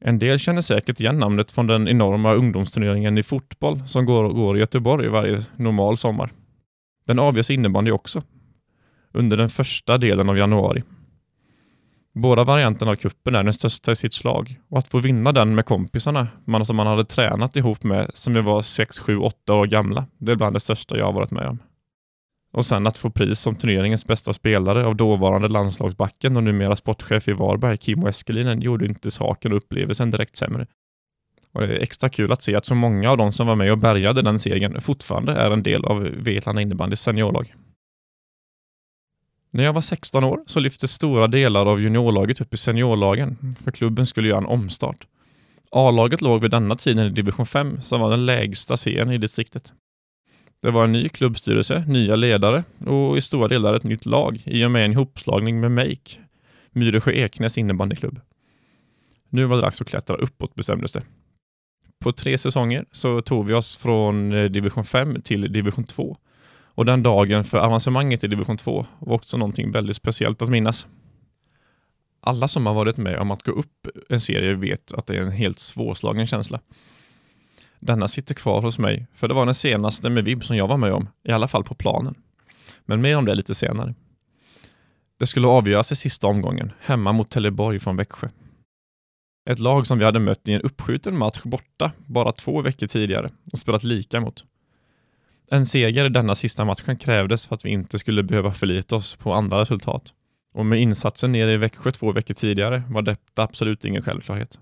En 0.00 0.18
del 0.18 0.38
känner 0.38 0.60
säkert 0.60 1.00
igen 1.00 1.18
namnet 1.18 1.50
från 1.50 1.66
den 1.66 1.88
enorma 1.88 2.32
ungdomsturneringen 2.32 3.18
i 3.18 3.22
fotboll 3.22 3.88
som 3.88 4.04
går, 4.04 4.28
går 4.28 4.56
i 4.56 4.60
Göteborg 4.60 5.08
varje 5.08 5.40
normal 5.56 5.96
sommar. 5.96 6.30
Den 7.06 7.18
avgörs 7.18 7.50
innebandy 7.50 7.90
också. 7.90 8.22
Under 9.12 9.36
den 9.36 9.48
första 9.48 9.98
delen 9.98 10.28
av 10.28 10.38
januari. 10.38 10.82
Båda 12.14 12.44
varianterna 12.44 12.90
av 12.90 12.96
kuppen 12.96 13.34
är 13.34 13.42
den 13.42 13.52
största 13.52 13.92
i 13.92 13.96
sitt 13.96 14.14
slag 14.14 14.60
och 14.68 14.78
att 14.78 14.88
få 14.88 14.98
vinna 14.98 15.32
den 15.32 15.54
med 15.54 15.66
kompisarna 15.66 16.28
man, 16.44 16.66
som 16.66 16.76
man 16.76 16.86
hade 16.86 17.04
tränat 17.04 17.56
ihop 17.56 17.82
med 17.82 18.10
som 18.14 18.32
vi 18.32 18.40
var 18.40 18.62
6, 18.62 18.98
7, 18.98 19.18
8 19.18 19.54
år 19.54 19.66
gamla. 19.66 20.06
Det 20.18 20.32
är 20.32 20.36
bland 20.36 20.56
det 20.56 20.60
största 20.60 20.98
jag 20.98 21.06
har 21.06 21.12
varit 21.12 21.30
med 21.30 21.48
om. 21.48 21.58
Och 22.54 22.66
sen 22.66 22.86
att 22.86 22.98
få 22.98 23.10
pris 23.10 23.40
som 23.40 23.54
turneringens 23.54 24.06
bästa 24.06 24.32
spelare 24.32 24.86
av 24.86 24.96
dåvarande 24.96 25.48
landslagsbacken 25.48 26.36
och 26.36 26.42
numera 26.42 26.76
sportchef 26.76 27.28
i 27.28 27.32
Varberg, 27.32 27.76
Kim 27.76 28.06
Eskelinen, 28.06 28.60
gjorde 28.60 28.86
inte 28.86 29.10
saken 29.10 29.52
och 29.52 29.58
upplevelsen 29.58 30.10
direkt 30.10 30.36
sämre. 30.36 30.66
Och 31.52 31.60
det 31.60 31.66
är 31.66 31.80
extra 31.80 32.08
kul 32.08 32.32
att 32.32 32.42
se 32.42 32.56
att 32.56 32.66
så 32.66 32.74
många 32.74 33.10
av 33.10 33.16
de 33.16 33.32
som 33.32 33.46
var 33.46 33.54
med 33.54 33.72
och 33.72 33.78
bärgade 33.78 34.22
den 34.22 34.38
segern 34.38 34.80
fortfarande 34.80 35.32
är 35.32 35.50
en 35.50 35.62
del 35.62 35.84
av 35.84 36.02
Vetlanda 36.02 36.62
innebandys 36.62 37.00
seniorlag. 37.00 37.54
När 39.50 39.64
jag 39.64 39.72
var 39.72 39.80
16 39.80 40.24
år 40.24 40.42
så 40.46 40.60
lyftes 40.60 40.92
stora 40.92 41.26
delar 41.26 41.66
av 41.66 41.80
juniorlaget 41.80 42.40
upp 42.40 42.54
i 42.54 42.56
seniorlagen, 42.56 43.56
för 43.64 43.70
klubben 43.70 44.06
skulle 44.06 44.28
göra 44.28 44.38
en 44.38 44.46
omstart. 44.46 45.06
A-laget 45.70 46.20
låg 46.20 46.42
vid 46.42 46.50
denna 46.50 46.74
tiden 46.74 47.06
i 47.06 47.10
division 47.10 47.46
5, 47.46 47.80
som 47.80 48.00
var 48.00 48.10
den 48.10 48.26
lägsta 48.26 48.76
serien 48.76 49.10
i 49.10 49.18
distriktet. 49.18 49.72
Det 50.64 50.70
var 50.70 50.84
en 50.84 50.92
ny 50.92 51.08
klubbstyrelse, 51.08 51.84
nya 51.88 52.16
ledare 52.16 52.64
och 52.86 53.18
i 53.18 53.20
stora 53.20 53.48
delar 53.48 53.74
ett 53.74 53.84
nytt 53.84 54.06
lag 54.06 54.42
i 54.44 54.64
och 54.64 54.70
med 54.70 54.84
en 54.84 54.92
ihopslagning 54.92 55.60
med 55.60 55.70
Make, 55.70 56.10
Myresjö 56.70 57.12
Eknäs 57.12 57.58
innebandyklubb. 57.58 58.20
Nu 59.28 59.44
var 59.44 59.56
det 59.56 59.62
dags 59.62 59.80
att 59.80 59.88
klättra 59.88 60.16
uppåt 60.16 60.54
bestämdes 60.54 60.92
det. 60.92 61.02
På 62.00 62.12
tre 62.12 62.38
säsonger 62.38 62.84
så 62.92 63.22
tog 63.22 63.46
vi 63.46 63.54
oss 63.54 63.76
från 63.76 64.32
eh, 64.32 64.44
division 64.44 64.84
5 64.84 65.22
till 65.22 65.52
division 65.52 65.84
2 65.84 66.16
och 66.64 66.84
den 66.84 67.02
dagen 67.02 67.44
för 67.44 67.58
avancemanget 67.58 68.24
i 68.24 68.28
division 68.28 68.56
2 68.56 68.86
var 68.98 69.14
också 69.14 69.36
någonting 69.36 69.70
väldigt 69.70 69.96
speciellt 69.96 70.42
att 70.42 70.48
minnas. 70.48 70.86
Alla 72.20 72.48
som 72.48 72.66
har 72.66 72.74
varit 72.74 72.96
med 72.96 73.18
om 73.18 73.30
att 73.30 73.42
gå 73.42 73.52
upp 73.52 73.88
en 74.08 74.20
serie 74.20 74.54
vet 74.54 74.92
att 74.92 75.06
det 75.06 75.16
är 75.16 75.20
en 75.20 75.32
helt 75.32 75.58
svårslagen 75.58 76.26
känsla. 76.26 76.60
Denna 77.86 78.08
sitter 78.08 78.34
kvar 78.34 78.62
hos 78.62 78.78
mig, 78.78 79.06
för 79.14 79.28
det 79.28 79.34
var 79.34 79.44
den 79.44 79.54
senaste 79.54 80.10
med 80.10 80.24
vibb 80.24 80.44
som 80.44 80.56
jag 80.56 80.68
var 80.68 80.76
med 80.76 80.92
om, 80.92 81.08
i 81.24 81.32
alla 81.32 81.48
fall 81.48 81.64
på 81.64 81.74
planen. 81.74 82.14
Men 82.84 83.00
mer 83.00 83.16
om 83.16 83.24
det 83.24 83.34
lite 83.34 83.54
senare. 83.54 83.94
Det 85.18 85.26
skulle 85.26 85.46
avgöras 85.46 85.92
i 85.92 85.96
sista 85.96 86.26
omgången, 86.26 86.72
hemma 86.80 87.12
mot 87.12 87.30
Teleborg 87.30 87.80
från 87.80 87.96
Växjö. 87.96 88.28
Ett 89.50 89.58
lag 89.58 89.86
som 89.86 89.98
vi 89.98 90.04
hade 90.04 90.18
mött 90.18 90.48
i 90.48 90.52
en 90.52 90.60
uppskjuten 90.60 91.18
match 91.18 91.40
borta 91.44 91.92
bara 92.06 92.32
två 92.32 92.62
veckor 92.62 92.86
tidigare 92.86 93.30
och 93.52 93.58
spelat 93.58 93.84
lika 93.84 94.20
mot. 94.20 94.44
En 95.50 95.66
seger 95.66 96.04
i 96.04 96.08
denna 96.08 96.34
sista 96.34 96.64
matchen 96.64 96.96
krävdes 96.96 97.46
för 97.46 97.54
att 97.54 97.64
vi 97.64 97.70
inte 97.70 97.98
skulle 97.98 98.22
behöva 98.22 98.52
förlita 98.52 98.96
oss 98.96 99.16
på 99.16 99.32
andra 99.32 99.60
resultat. 99.60 100.14
Och 100.54 100.66
med 100.66 100.80
insatsen 100.80 101.32
nere 101.32 101.52
i 101.52 101.56
Växjö 101.56 101.90
två 101.90 102.12
veckor 102.12 102.34
tidigare 102.34 102.82
var 102.88 103.02
detta 103.02 103.42
absolut 103.42 103.84
ingen 103.84 104.02
självklarhet. 104.02 104.58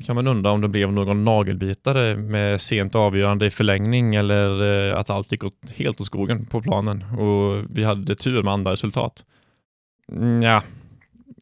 Kan 0.00 0.16
man 0.16 0.26
undra 0.26 0.50
om 0.50 0.60
det 0.60 0.68
blev 0.68 0.92
någon 0.92 1.24
nagelbitare 1.24 2.16
med 2.16 2.60
sent 2.60 2.94
avgörande 2.94 3.46
i 3.46 3.50
förlängning 3.50 4.14
eller 4.14 4.62
eh, 4.90 4.98
att 4.98 5.10
allt 5.10 5.32
gick 5.32 5.44
åt, 5.44 5.70
helt 5.76 6.00
åt 6.00 6.06
skogen 6.06 6.46
på 6.46 6.62
planen 6.62 7.04
och 7.18 7.64
vi 7.70 7.84
hade 7.84 8.14
tur 8.14 8.42
med 8.42 8.52
andra 8.52 8.72
resultat. 8.72 9.24
Ja, 10.42 10.62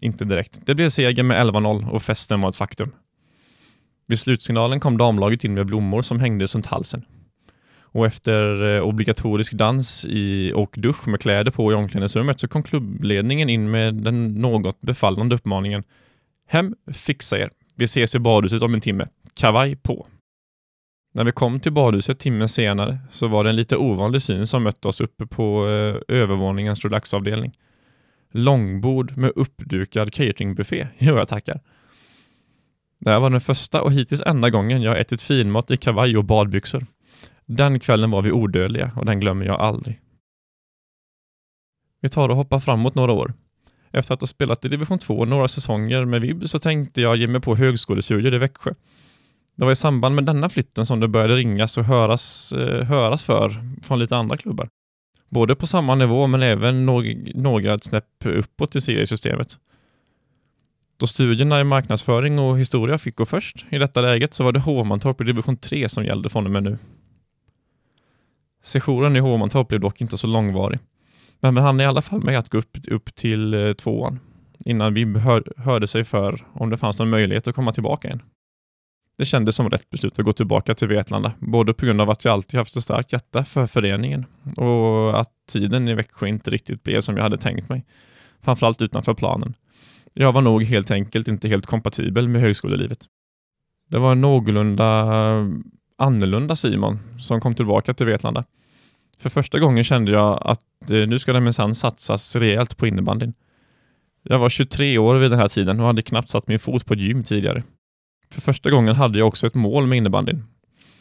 inte 0.00 0.24
direkt. 0.24 0.66
Det 0.66 0.74
blev 0.74 0.88
seger 0.88 1.22
med 1.22 1.46
11-0 1.46 1.90
och 1.90 2.02
festen 2.02 2.40
var 2.40 2.48
ett 2.48 2.56
faktum. 2.56 2.92
Vid 4.06 4.18
slutsignalen 4.18 4.80
kom 4.80 4.98
damlaget 4.98 5.44
in 5.44 5.54
med 5.54 5.66
blommor 5.66 6.02
som 6.02 6.20
hängdes 6.20 6.54
runt 6.54 6.66
halsen. 6.66 7.04
Och 7.80 8.06
efter 8.06 8.74
eh, 8.76 8.82
obligatorisk 8.82 9.52
dans 9.52 10.04
i, 10.04 10.52
och 10.54 10.74
dusch 10.78 11.08
med 11.08 11.20
kläder 11.20 11.50
på 11.50 11.72
i 11.72 11.74
omklädningsrummet 11.74 12.40
så 12.40 12.48
kom 12.48 12.62
klubbledningen 12.62 13.48
in 13.48 13.70
med 13.70 13.94
den 13.94 14.28
något 14.28 14.80
befallande 14.80 15.34
uppmaningen 15.34 15.82
Hem, 16.48 16.74
fixa 16.92 17.38
er. 17.38 17.50
Vi 17.74 17.84
ses 17.84 18.14
i 18.14 18.18
badhuset 18.18 18.62
om 18.62 18.74
en 18.74 18.80
timme. 18.80 19.08
Kavaj 19.34 19.76
på. 19.76 20.06
När 21.14 21.24
vi 21.24 21.32
kom 21.32 21.60
till 21.60 21.72
badhuset 21.72 22.18
timmen 22.18 22.48
senare 22.48 22.98
så 23.10 23.28
var 23.28 23.44
det 23.44 23.50
en 23.50 23.56
lite 23.56 23.76
ovanlig 23.76 24.22
syn 24.22 24.46
som 24.46 24.62
mötte 24.62 24.88
oss 24.88 25.00
uppe 25.00 25.26
på 25.26 25.68
eh, 25.68 26.16
övervåningens 26.16 26.84
relaxavdelning. 26.84 27.56
Långbord 28.30 29.16
med 29.16 29.32
uppdukad 29.36 30.12
cateringbuffé. 30.12 30.88
Jo, 30.98 31.16
jag 31.16 31.28
tackar. 31.28 31.60
Det 32.98 33.10
här 33.10 33.20
var 33.20 33.30
den 33.30 33.40
första 33.40 33.82
och 33.82 33.92
hittills 33.92 34.22
enda 34.26 34.50
gången 34.50 34.82
jag 34.82 35.00
ätit 35.00 35.22
finmat 35.22 35.70
i 35.70 35.76
kavaj 35.76 36.16
och 36.16 36.24
badbyxor. 36.24 36.86
Den 37.46 37.80
kvällen 37.80 38.10
var 38.10 38.22
vi 38.22 38.32
odödliga 38.32 38.92
och 38.96 39.06
den 39.06 39.20
glömmer 39.20 39.46
jag 39.46 39.60
aldrig. 39.60 40.00
Vi 42.00 42.08
tar 42.08 42.28
och 42.28 42.36
hoppar 42.36 42.60
framåt 42.60 42.94
några 42.94 43.12
år. 43.12 43.32
Efter 43.92 44.14
att 44.14 44.20
ha 44.20 44.26
spelat 44.26 44.64
i 44.64 44.68
division 44.68 44.98
2 44.98 45.24
några 45.24 45.48
säsonger 45.48 46.04
med 46.04 46.20
VIB 46.20 46.48
så 46.48 46.58
tänkte 46.58 47.00
jag 47.00 47.16
ge 47.16 47.26
mig 47.26 47.40
på 47.40 47.56
högskolestudier 47.56 48.34
i 48.34 48.38
Växjö. 48.38 48.72
Det 49.56 49.64
var 49.64 49.72
i 49.72 49.76
samband 49.76 50.14
med 50.14 50.24
denna 50.24 50.48
flytten 50.48 50.86
som 50.86 51.00
det 51.00 51.08
började 51.08 51.36
ringas 51.36 51.78
och 51.78 51.84
höras, 51.84 52.52
eh, 52.52 52.86
höras 52.86 53.24
för 53.24 53.50
från 53.82 53.98
lite 53.98 54.16
andra 54.16 54.36
klubbar. 54.36 54.68
Både 55.28 55.54
på 55.54 55.66
samma 55.66 55.94
nivå 55.94 56.26
men 56.26 56.42
även 56.42 56.86
några 57.34 57.78
snäpp 57.78 58.24
uppåt 58.24 58.76
i 58.76 58.80
seriesystemet. 58.80 59.58
Då 60.96 61.06
studierna 61.06 61.60
i 61.60 61.64
marknadsföring 61.64 62.38
och 62.38 62.58
historia 62.58 62.98
fick 62.98 63.16
gå 63.16 63.26
först 63.26 63.66
i 63.70 63.78
detta 63.78 64.00
läget 64.00 64.34
så 64.34 64.44
var 64.44 64.52
det 64.52 64.60
Hovmantorp 64.60 65.20
i 65.20 65.24
division 65.24 65.56
3 65.56 65.88
som 65.88 66.04
gällde 66.04 66.28
från 66.28 66.44
och 66.44 66.50
med 66.50 66.62
nu. 66.62 66.78
Sessionen 68.62 69.16
i 69.16 69.20
Hovmantorp 69.20 69.68
blev 69.68 69.80
dock 69.80 70.00
inte 70.00 70.18
så 70.18 70.26
långvarig. 70.26 70.78
Men 71.42 71.54
vi 71.54 71.60
hann 71.60 71.80
i 71.80 71.84
alla 71.84 72.02
fall 72.02 72.22
med 72.22 72.38
att 72.38 72.48
gå 72.48 72.58
upp, 72.58 72.78
upp 72.88 73.14
till 73.14 73.54
eh, 73.54 73.72
tvåan 73.72 74.20
innan 74.64 74.94
vi 74.94 75.18
hör, 75.18 75.52
hörde 75.56 75.86
sig 75.86 76.04
för 76.04 76.46
om 76.52 76.70
det 76.70 76.76
fanns 76.76 76.98
någon 76.98 77.10
möjlighet 77.10 77.48
att 77.48 77.54
komma 77.54 77.72
tillbaka 77.72 78.08
igen. 78.08 78.22
Det 79.18 79.24
kändes 79.24 79.56
som 79.56 79.70
rätt 79.70 79.90
beslut 79.90 80.18
att 80.18 80.24
gå 80.24 80.32
tillbaka 80.32 80.74
till 80.74 80.88
Vetlanda, 80.88 81.32
både 81.38 81.74
på 81.74 81.86
grund 81.86 82.00
av 82.00 82.10
att 82.10 82.24
jag 82.24 82.32
alltid 82.32 82.58
haft 82.58 82.76
ett 82.76 82.82
starkt 82.82 83.12
hjärta 83.12 83.44
för 83.44 83.66
föreningen 83.66 84.26
och 84.56 85.20
att 85.20 85.30
tiden 85.48 85.88
i 85.88 85.94
Växjö 85.94 86.26
inte 86.26 86.50
riktigt 86.50 86.82
blev 86.82 87.00
som 87.00 87.16
jag 87.16 87.22
hade 87.22 87.38
tänkt 87.38 87.68
mig, 87.68 87.84
framförallt 88.40 88.82
utanför 88.82 89.14
planen. 89.14 89.54
Jag 90.12 90.32
var 90.32 90.42
nog 90.42 90.64
helt 90.64 90.90
enkelt 90.90 91.28
inte 91.28 91.48
helt 91.48 91.66
kompatibel 91.66 92.28
med 92.28 92.40
högskolelivet. 92.40 92.98
Det 93.88 93.98
var 93.98 94.12
en 94.12 94.20
någorlunda 94.20 95.12
annorlunda 95.98 96.56
Simon 96.56 96.98
som 97.18 97.40
kom 97.40 97.54
tillbaka 97.54 97.94
till 97.94 98.06
Vetlanda. 98.06 98.44
För 99.18 99.30
första 99.30 99.58
gången 99.58 99.84
kände 99.84 100.12
jag 100.12 100.42
att 100.42 100.90
eh, 100.90 101.06
nu 101.06 101.18
ska 101.18 101.32
det 101.32 101.40
minsann 101.40 101.74
satsas 101.74 102.36
rejält 102.36 102.76
på 102.76 102.86
innebandyn. 102.86 103.34
Jag 104.22 104.38
var 104.38 104.48
23 104.48 104.98
år 104.98 105.14
vid 105.14 105.30
den 105.30 105.38
här 105.38 105.48
tiden 105.48 105.80
och 105.80 105.86
hade 105.86 106.02
knappt 106.02 106.30
satt 106.30 106.48
min 106.48 106.58
fot 106.58 106.86
på 106.86 106.94
ett 106.94 107.00
gym 107.00 107.24
tidigare. 107.24 107.62
För 108.30 108.40
första 108.40 108.70
gången 108.70 108.94
hade 108.94 109.18
jag 109.18 109.28
också 109.28 109.46
ett 109.46 109.54
mål 109.54 109.86
med 109.86 109.98
innebandyn. 109.98 110.44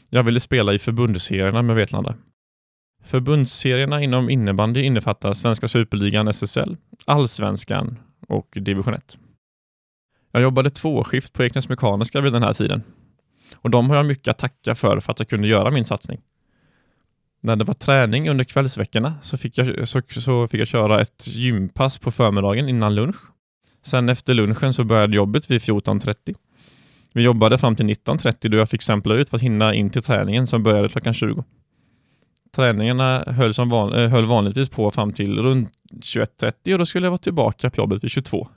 Jag 0.10 0.24
ville 0.24 0.40
spela 0.40 0.74
i 0.74 0.80
förbundsserierna 0.80 1.62
med 1.62 1.76
Vetlanda. 1.76 2.16
Förbundsserierna 3.04 4.02
inom 4.02 4.30
innebandy 4.30 4.82
innefattar 4.82 5.34
Svenska 5.34 5.68
Superligan 5.68 6.28
SSL, 6.28 6.78
Allsvenskan 7.06 8.00
och 8.28 8.58
Division 8.62 8.94
1. 8.94 9.18
Jag 10.32 10.44
jobbade 10.44 10.70
tvåskift 10.70 11.34
på 11.34 11.44
Eknäs 11.44 11.70
Mekaniska 11.70 12.22
vid 12.22 12.34
den 12.34 12.44
här 12.44 12.54
tiden 12.54 12.84
och 13.56 13.70
de 13.70 13.90
har 13.90 13.98
jag 13.98 14.06
mycket 14.06 14.28
att 14.28 14.38
tacka 14.38 14.76
för 14.76 15.00
för 15.00 15.12
att 15.12 15.20
jag 15.20 15.30
kunde 15.30 15.48
göra 15.48 15.72
min 15.72 15.86
satsning. 15.86 16.22
När 17.42 17.56
det 17.56 17.64
var 17.64 17.74
träning 17.74 18.30
under 18.30 18.44
kvällsveckorna 18.44 19.16
så 19.22 19.38
fick 19.38 19.58
jag, 19.58 19.88
så, 19.88 20.02
så 20.08 20.48
fick 20.48 20.62
jag 20.62 20.68
köra 20.68 21.02
ett 21.02 21.28
gympass 21.28 21.98
på 21.98 22.12
förmiddagen 22.12 22.70
innan 22.70 22.96
lunch. 22.96 23.16
Sen 23.84 24.10
efter 24.10 24.34
lunchen 24.34 24.74
så 24.74 24.84
började 24.84 25.16
jobbet 25.16 25.52
vid 25.52 25.62
14.30. 25.62 26.36
Vi 27.14 27.24
jobbade 27.24 27.58
fram 27.58 27.76
till 27.76 27.86
19.30 27.86 28.50
då 28.50 28.58
jag 28.58 28.70
fick 28.70 28.82
sampla 28.82 29.16
ut 29.16 29.30
för 29.30 29.38
att 29.38 29.44
hinna 29.44 29.74
in 29.74 29.90
till 29.90 30.02
träningen 30.02 30.48
som 30.48 30.64
började 30.64 30.90
klockan 30.90 31.14
20. 31.14 31.44
Träningarna 32.56 33.24
höll, 33.28 33.54
som 33.54 33.70
van, 33.70 33.94
eh, 33.94 34.10
höll 34.10 34.26
vanligtvis 34.26 34.70
på 34.70 34.92
fram 34.92 35.14
till 35.14 35.40
runt 35.40 35.72
21.30 36.02 36.74
och 36.74 36.80
då 36.80 36.86
skulle 36.86 37.06
jag 37.06 37.12
vara 37.12 37.18
tillbaka 37.18 37.70
på 37.70 37.82
jobbet 37.82 38.04
vid 38.04 38.12
22. 38.12 38.48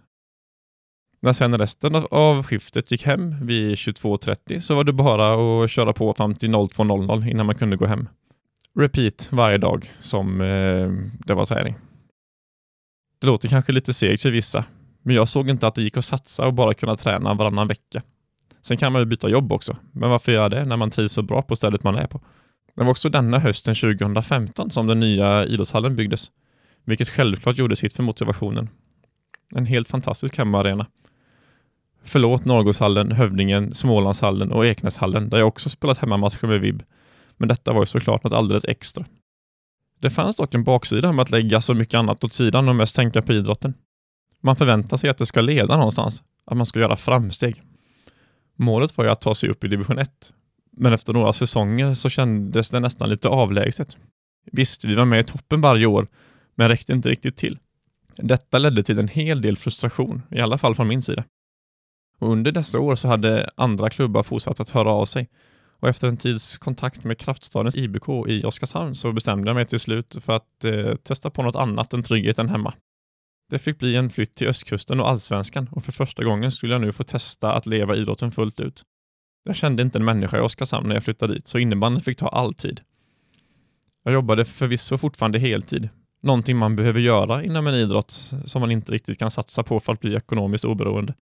När 1.20 1.32
sen 1.32 1.58
resten 1.58 1.94
av 2.10 2.42
skiftet 2.42 2.90
gick 2.90 3.02
hem 3.06 3.46
vid 3.46 3.74
22.30 3.74 4.60
så 4.60 4.74
var 4.74 4.84
det 4.84 4.92
bara 4.92 5.64
att 5.64 5.70
köra 5.70 5.92
på 5.92 6.14
fram 6.14 6.34
till 6.34 6.50
02.00 6.50 7.30
innan 7.30 7.46
man 7.46 7.54
kunde 7.54 7.76
gå 7.76 7.86
hem. 7.86 8.08
Repeat 8.78 9.28
varje 9.33 9.59
dag 9.59 9.93
som 10.00 10.40
eh, 10.40 10.90
det 11.26 11.35
var 11.35 11.47
träning. 11.47 11.75
Det 13.21 13.26
låter 13.26 13.49
kanske 13.49 13.73
lite 13.73 13.93
segt 13.93 14.23
för 14.23 14.31
vissa, 14.31 14.64
men 15.02 15.16
jag 15.16 15.28
såg 15.28 15.50
inte 15.50 15.66
att 15.66 15.75
det 15.75 15.83
gick 15.83 15.97
att 15.97 16.04
satsa 16.04 16.47
och 16.47 16.54
bara 16.54 16.75
kunna 16.75 16.97
träna 16.97 17.35
varannan 17.35 17.69
vecka. 17.69 18.02
Sen 18.62 18.76
kan 18.76 18.93
man 18.93 19.02
ju 19.02 19.07
byta 19.07 19.28
jobb 19.28 19.52
också, 19.52 19.76
men 19.93 20.11
varför 20.11 20.33
göra 20.33 20.49
det 20.49 20.64
när 20.64 20.76
man 20.76 20.90
trivs 20.90 21.12
så 21.12 21.23
bra 21.23 21.43
på 21.43 21.57
stället 21.57 21.85
man 21.85 21.95
är 21.95 22.07
på? 22.07 22.21
Det 22.75 22.83
var 22.83 22.90
också 22.90 23.09
denna 23.09 23.38
hösten 23.38 23.75
2015 23.75 24.71
som 24.71 24.87
den 24.87 25.00
nya 25.00 25.47
idrottshallen 25.47 25.97
byggdes, 25.97 26.31
vilket 26.85 27.09
självklart 27.09 27.59
gjorde 27.59 27.76
sitt 27.76 27.93
för 27.93 28.02
motivationen. 28.02 28.69
En 29.54 29.66
helt 29.66 29.88
fantastisk 29.88 30.38
hemmaarena. 30.38 30.87
Förlåt 32.04 32.45
Norrgårdshallen, 32.45 33.12
Hövdingen, 33.12 33.75
Smålandshallen 33.75 34.52
och 34.52 34.66
Eknäshallen 34.66 35.28
där 35.28 35.38
jag 35.38 35.49
också 35.49 35.71
spelat 35.71 35.99
hemmamatcher 35.99 36.47
med 36.47 36.61
VIB. 36.61 36.83
Men 37.36 37.48
detta 37.48 37.72
var 37.72 37.82
ju 37.82 37.86
såklart 37.86 38.24
något 38.24 38.32
alldeles 38.32 38.64
extra. 38.64 39.04
Det 40.00 40.10
fanns 40.10 40.36
dock 40.36 40.54
en 40.54 40.64
baksida 40.64 41.12
med 41.12 41.22
att 41.22 41.30
lägga 41.30 41.60
så 41.60 41.74
mycket 41.74 41.94
annat 41.94 42.24
åt 42.24 42.32
sidan 42.32 42.68
och 42.68 42.76
mest 42.76 42.96
tänka 42.96 43.22
på 43.22 43.32
idrotten. 43.32 43.74
Man 44.40 44.56
förväntar 44.56 44.96
sig 44.96 45.10
att 45.10 45.18
det 45.18 45.26
ska 45.26 45.40
leda 45.40 45.76
någonstans, 45.76 46.22
att 46.44 46.56
man 46.56 46.66
ska 46.66 46.80
göra 46.80 46.96
framsteg. 46.96 47.62
Målet 48.56 48.96
var 48.96 49.04
ju 49.04 49.10
att 49.10 49.20
ta 49.20 49.34
sig 49.34 49.48
upp 49.48 49.64
i 49.64 49.68
division 49.68 49.98
1, 49.98 50.32
men 50.72 50.92
efter 50.92 51.12
några 51.12 51.32
säsonger 51.32 51.94
så 51.94 52.08
kändes 52.08 52.70
det 52.70 52.80
nästan 52.80 53.10
lite 53.10 53.28
avlägset. 53.28 53.96
Visst, 54.52 54.84
vi 54.84 54.94
var 54.94 55.04
med 55.04 55.20
i 55.20 55.22
toppen 55.22 55.60
varje 55.60 55.86
år, 55.86 56.06
men 56.54 56.68
räckte 56.68 56.92
inte 56.92 57.08
riktigt 57.08 57.36
till. 57.36 57.58
Detta 58.16 58.58
ledde 58.58 58.82
till 58.82 58.98
en 58.98 59.08
hel 59.08 59.42
del 59.42 59.56
frustration, 59.56 60.22
i 60.30 60.40
alla 60.40 60.58
fall 60.58 60.74
från 60.74 60.88
min 60.88 61.02
sida. 61.02 61.24
Och 62.18 62.32
under 62.32 62.52
dessa 62.52 62.80
år 62.80 62.96
så 62.96 63.08
hade 63.08 63.50
andra 63.54 63.90
klubbar 63.90 64.22
fortsatt 64.22 64.60
att 64.60 64.70
höra 64.70 64.90
av 64.90 65.04
sig 65.04 65.28
och 65.84 65.90
efter 65.90 66.08
en 66.08 66.16
tids 66.16 66.58
kontakt 66.58 67.04
med 67.04 67.18
kraftstadens 67.18 67.76
IBK 67.76 68.08
i 68.28 68.44
Oskarshamn 68.44 68.94
så 68.94 69.12
bestämde 69.12 69.48
jag 69.48 69.54
mig 69.54 69.66
till 69.66 69.80
slut 69.80 70.16
för 70.20 70.32
att 70.32 70.64
eh, 70.64 70.94
testa 70.94 71.30
på 71.30 71.42
något 71.42 71.56
annat 71.56 71.92
än 71.92 72.02
tryggheten 72.02 72.48
hemma. 72.48 72.74
Det 73.50 73.58
fick 73.58 73.78
bli 73.78 73.96
en 73.96 74.10
flytt 74.10 74.34
till 74.34 74.48
östkusten 74.48 75.00
och 75.00 75.08
allsvenskan 75.08 75.68
och 75.70 75.84
för 75.84 75.92
första 75.92 76.24
gången 76.24 76.52
skulle 76.52 76.74
jag 76.74 76.80
nu 76.80 76.92
få 76.92 77.04
testa 77.04 77.52
att 77.52 77.66
leva 77.66 77.96
idrotten 77.96 78.32
fullt 78.32 78.60
ut. 78.60 78.82
Jag 79.44 79.56
kände 79.56 79.82
inte 79.82 79.98
en 79.98 80.04
människa 80.04 80.38
i 80.38 80.40
Oskarshamn 80.40 80.88
när 80.88 80.94
jag 80.94 81.04
flyttade 81.04 81.34
dit, 81.34 81.48
så 81.48 81.58
innebandyn 81.58 82.00
fick 82.00 82.18
ta 82.18 82.28
all 82.28 82.54
tid. 82.54 82.80
Jag 84.04 84.14
jobbade 84.14 84.44
förvisso 84.44 84.98
fortfarande 84.98 85.38
heltid, 85.38 85.88
någonting 86.22 86.56
man 86.56 86.76
behöver 86.76 87.00
göra 87.00 87.42
inom 87.42 87.66
en 87.66 87.74
idrott 87.74 88.10
som 88.44 88.60
man 88.60 88.70
inte 88.70 88.92
riktigt 88.92 89.18
kan 89.18 89.30
satsa 89.30 89.62
på 89.62 89.80
för 89.80 89.92
att 89.92 90.00
bli 90.00 90.14
ekonomiskt 90.14 90.64
oberoende. 90.64 91.14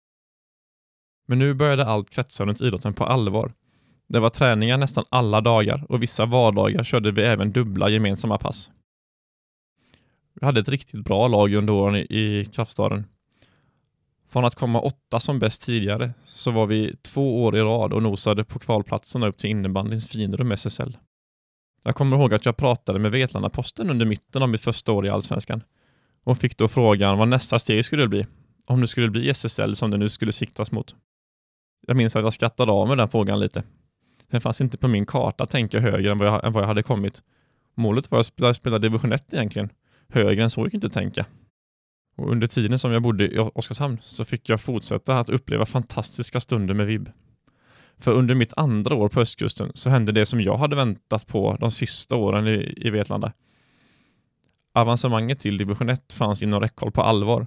Men 1.28 1.38
nu 1.38 1.54
började 1.54 1.86
allt 1.86 2.10
kretsa 2.10 2.44
runt 2.44 2.60
idrotten 2.60 2.94
på 2.94 3.04
allvar. 3.04 3.52
Det 4.12 4.20
var 4.20 4.30
träningar 4.30 4.76
nästan 4.76 5.04
alla 5.08 5.40
dagar 5.40 5.86
och 5.88 6.02
vissa 6.02 6.26
vardagar 6.26 6.84
körde 6.84 7.10
vi 7.10 7.22
även 7.22 7.52
dubbla 7.52 7.88
gemensamma 7.88 8.38
pass. 8.38 8.70
Vi 10.34 10.46
hade 10.46 10.60
ett 10.60 10.68
riktigt 10.68 11.04
bra 11.04 11.28
lag 11.28 11.54
under 11.54 11.72
åren 11.72 11.96
i, 11.96 12.48
kraftstaden. 12.52 13.06
Från 14.28 14.44
att 14.44 14.54
komma 14.54 14.80
åtta 14.80 15.20
som 15.20 15.38
bäst 15.38 15.62
tidigare 15.62 16.12
så 16.24 16.50
var 16.50 16.66
vi 16.66 16.96
två 17.02 17.44
år 17.44 17.56
i 17.56 17.60
rad 17.60 17.92
och 17.92 18.02
nosade 18.02 18.44
på 18.44 18.58
kvalplatserna 18.58 19.26
upp 19.26 19.38
till 19.38 19.50
innebandyns 19.50 20.08
finrum 20.08 20.52
SSL. 20.52 20.98
Jag 21.82 21.94
kommer 21.94 22.16
ihåg 22.16 22.34
att 22.34 22.46
jag 22.46 22.56
pratade 22.56 22.98
med 22.98 23.12
Vetlanda-Posten 23.12 23.90
under 23.90 24.06
mitten 24.06 24.42
av 24.42 24.48
mitt 24.48 24.64
första 24.64 24.92
år 24.92 25.06
i 25.06 25.10
Allsvenskan 25.10 25.62
och 26.24 26.38
fick 26.38 26.56
då 26.56 26.68
frågan 26.68 27.18
vad 27.18 27.28
nästa 27.28 27.58
steg 27.58 27.84
skulle 27.84 28.08
bli, 28.08 28.26
om 28.66 28.80
det 28.80 28.88
skulle 28.88 29.10
bli 29.10 29.30
SSL 29.30 29.76
som 29.76 29.90
det 29.90 29.96
nu 29.96 30.08
skulle 30.08 30.32
siktas 30.32 30.72
mot. 30.72 30.96
Jag 31.86 31.96
minns 31.96 32.16
att 32.16 32.24
jag 32.24 32.32
skrattade 32.32 32.72
av 32.72 32.88
med 32.88 32.98
den 32.98 33.08
frågan 33.08 33.40
lite. 33.40 33.62
Den 34.32 34.40
fanns 34.40 34.60
inte 34.60 34.78
på 34.78 34.88
min 34.88 35.06
karta 35.06 35.44
att 35.44 35.50
tänka 35.50 35.80
högre 35.80 36.12
än 36.12 36.18
vad 36.18 36.28
jag, 36.28 36.44
än 36.44 36.52
vad 36.52 36.62
jag 36.62 36.68
hade 36.68 36.82
kommit. 36.82 37.22
Målet 37.74 38.10
var 38.10 38.20
att 38.20 38.26
spela, 38.26 38.54
spela 38.54 38.78
division 38.78 39.12
1 39.12 39.34
egentligen. 39.34 39.68
Högre 40.08 40.42
än 40.42 40.50
så 40.50 40.64
gick 40.64 40.74
inte 40.74 40.86
att 40.86 40.92
tänka. 40.92 41.26
Och 42.16 42.30
under 42.30 42.46
tiden 42.46 42.78
som 42.78 42.92
jag 42.92 43.02
bodde 43.02 43.24
i 43.24 43.38
Oskarshamn 43.38 43.98
så 44.00 44.24
fick 44.24 44.48
jag 44.48 44.60
fortsätta 44.60 45.18
att 45.18 45.28
uppleva 45.28 45.66
fantastiska 45.66 46.40
stunder 46.40 46.74
med 46.74 46.86
VIB. 46.86 47.08
För 47.98 48.12
under 48.12 48.34
mitt 48.34 48.52
andra 48.56 48.94
år 48.94 49.08
på 49.08 49.20
östkusten 49.20 49.72
så 49.74 49.90
hände 49.90 50.12
det 50.12 50.26
som 50.26 50.40
jag 50.40 50.56
hade 50.56 50.76
väntat 50.76 51.26
på 51.26 51.56
de 51.60 51.70
sista 51.70 52.16
åren 52.16 52.46
i, 52.46 52.74
i 52.76 52.90
Vetlanda. 52.90 53.32
Avancemanget 54.74 55.40
till 55.40 55.58
division 55.58 55.88
1 55.88 56.12
fanns 56.12 56.42
inom 56.42 56.60
räckhåll 56.60 56.92
på 56.92 57.02
allvar. 57.02 57.46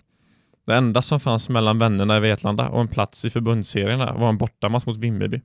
Det 0.65 0.75
enda 0.75 1.01
som 1.01 1.19
fanns 1.19 1.49
mellan 1.49 1.79
vännerna 1.79 2.17
i 2.17 2.19
Vetlanda 2.19 2.69
och 2.69 2.81
en 2.81 2.87
plats 2.87 3.25
i 3.25 3.29
förbundsserierna 3.29 4.13
var 4.13 4.29
en 4.29 4.37
bortamatch 4.37 4.85
mot 4.85 4.97
Vimmerby. 4.97 5.41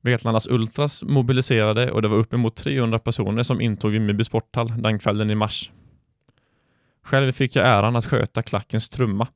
Vetlandas 0.00 0.46
Ultras 0.46 1.02
mobiliserade 1.02 1.90
och 1.90 2.02
det 2.02 2.08
var 2.08 2.16
uppemot 2.16 2.56
300 2.56 2.98
personer 2.98 3.42
som 3.42 3.60
intog 3.60 3.92
Vimmerby 3.92 4.24
sporthall 4.24 4.82
den 4.82 4.98
kvällen 4.98 5.30
i 5.30 5.34
mars. 5.34 5.70
Själv 7.02 7.32
fick 7.32 7.56
jag 7.56 7.68
äran 7.68 7.96
att 7.96 8.06
sköta 8.06 8.42
klackens 8.42 8.88
trumma. 8.88 9.26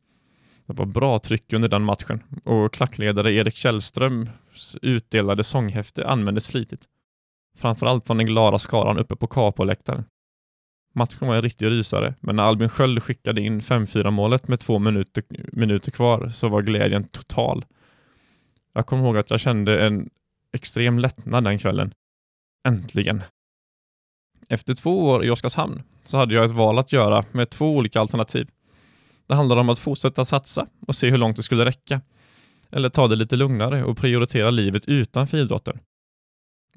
Det 0.66 0.72
var 0.72 0.86
bra 0.86 1.18
tryck 1.18 1.52
under 1.52 1.68
den 1.68 1.82
matchen 1.82 2.22
och 2.44 2.72
klackledare 2.72 3.32
Erik 3.32 3.56
Källströms 3.56 4.76
utdelade 4.82 5.44
sånghäfte 5.44 6.06
användes 6.06 6.48
flitigt. 6.48 6.84
Framförallt 7.58 8.06
från 8.06 8.16
den 8.16 8.26
glada 8.26 8.58
skaran 8.58 8.98
uppe 8.98 9.16
på 9.16 9.26
Capo-läktaren. 9.26 10.04
Matchen 10.94 11.28
var 11.28 11.34
en 11.36 11.42
riktig 11.42 11.66
rysare, 11.66 12.14
men 12.20 12.36
när 12.36 12.42
Albin 12.42 12.68
Sköld 12.68 13.02
skickade 13.02 13.40
in 13.40 13.60
5-4 13.60 14.10
målet 14.10 14.48
med 14.48 14.60
två 14.60 14.78
minuter, 14.78 15.24
minuter 15.52 15.90
kvar 15.90 16.28
så 16.28 16.48
var 16.48 16.62
glädjen 16.62 17.04
total. 17.04 17.64
Jag 18.72 18.86
kommer 18.86 19.04
ihåg 19.04 19.16
att 19.18 19.30
jag 19.30 19.40
kände 19.40 19.86
en 19.86 20.10
extrem 20.52 20.98
lättnad 20.98 21.44
den 21.44 21.58
kvällen. 21.58 21.94
Äntligen. 22.68 23.22
Efter 24.48 24.74
två 24.74 25.04
år 25.04 25.24
i 25.24 25.30
Oskarshamn 25.30 25.82
så 26.04 26.18
hade 26.18 26.34
jag 26.34 26.44
ett 26.44 26.50
val 26.50 26.78
att 26.78 26.92
göra 26.92 27.24
med 27.32 27.50
två 27.50 27.76
olika 27.76 28.00
alternativ. 28.00 28.48
Det 29.26 29.34
handlade 29.34 29.60
om 29.60 29.68
att 29.68 29.78
fortsätta 29.78 30.24
satsa 30.24 30.66
och 30.86 30.94
se 30.94 31.10
hur 31.10 31.18
långt 31.18 31.36
det 31.36 31.42
skulle 31.42 31.64
räcka. 31.64 32.00
Eller 32.70 32.88
ta 32.88 33.08
det 33.08 33.16
lite 33.16 33.36
lugnare 33.36 33.84
och 33.84 33.98
prioritera 33.98 34.50
livet 34.50 34.88
utanför 34.88 35.38
idrotten. 35.38 35.78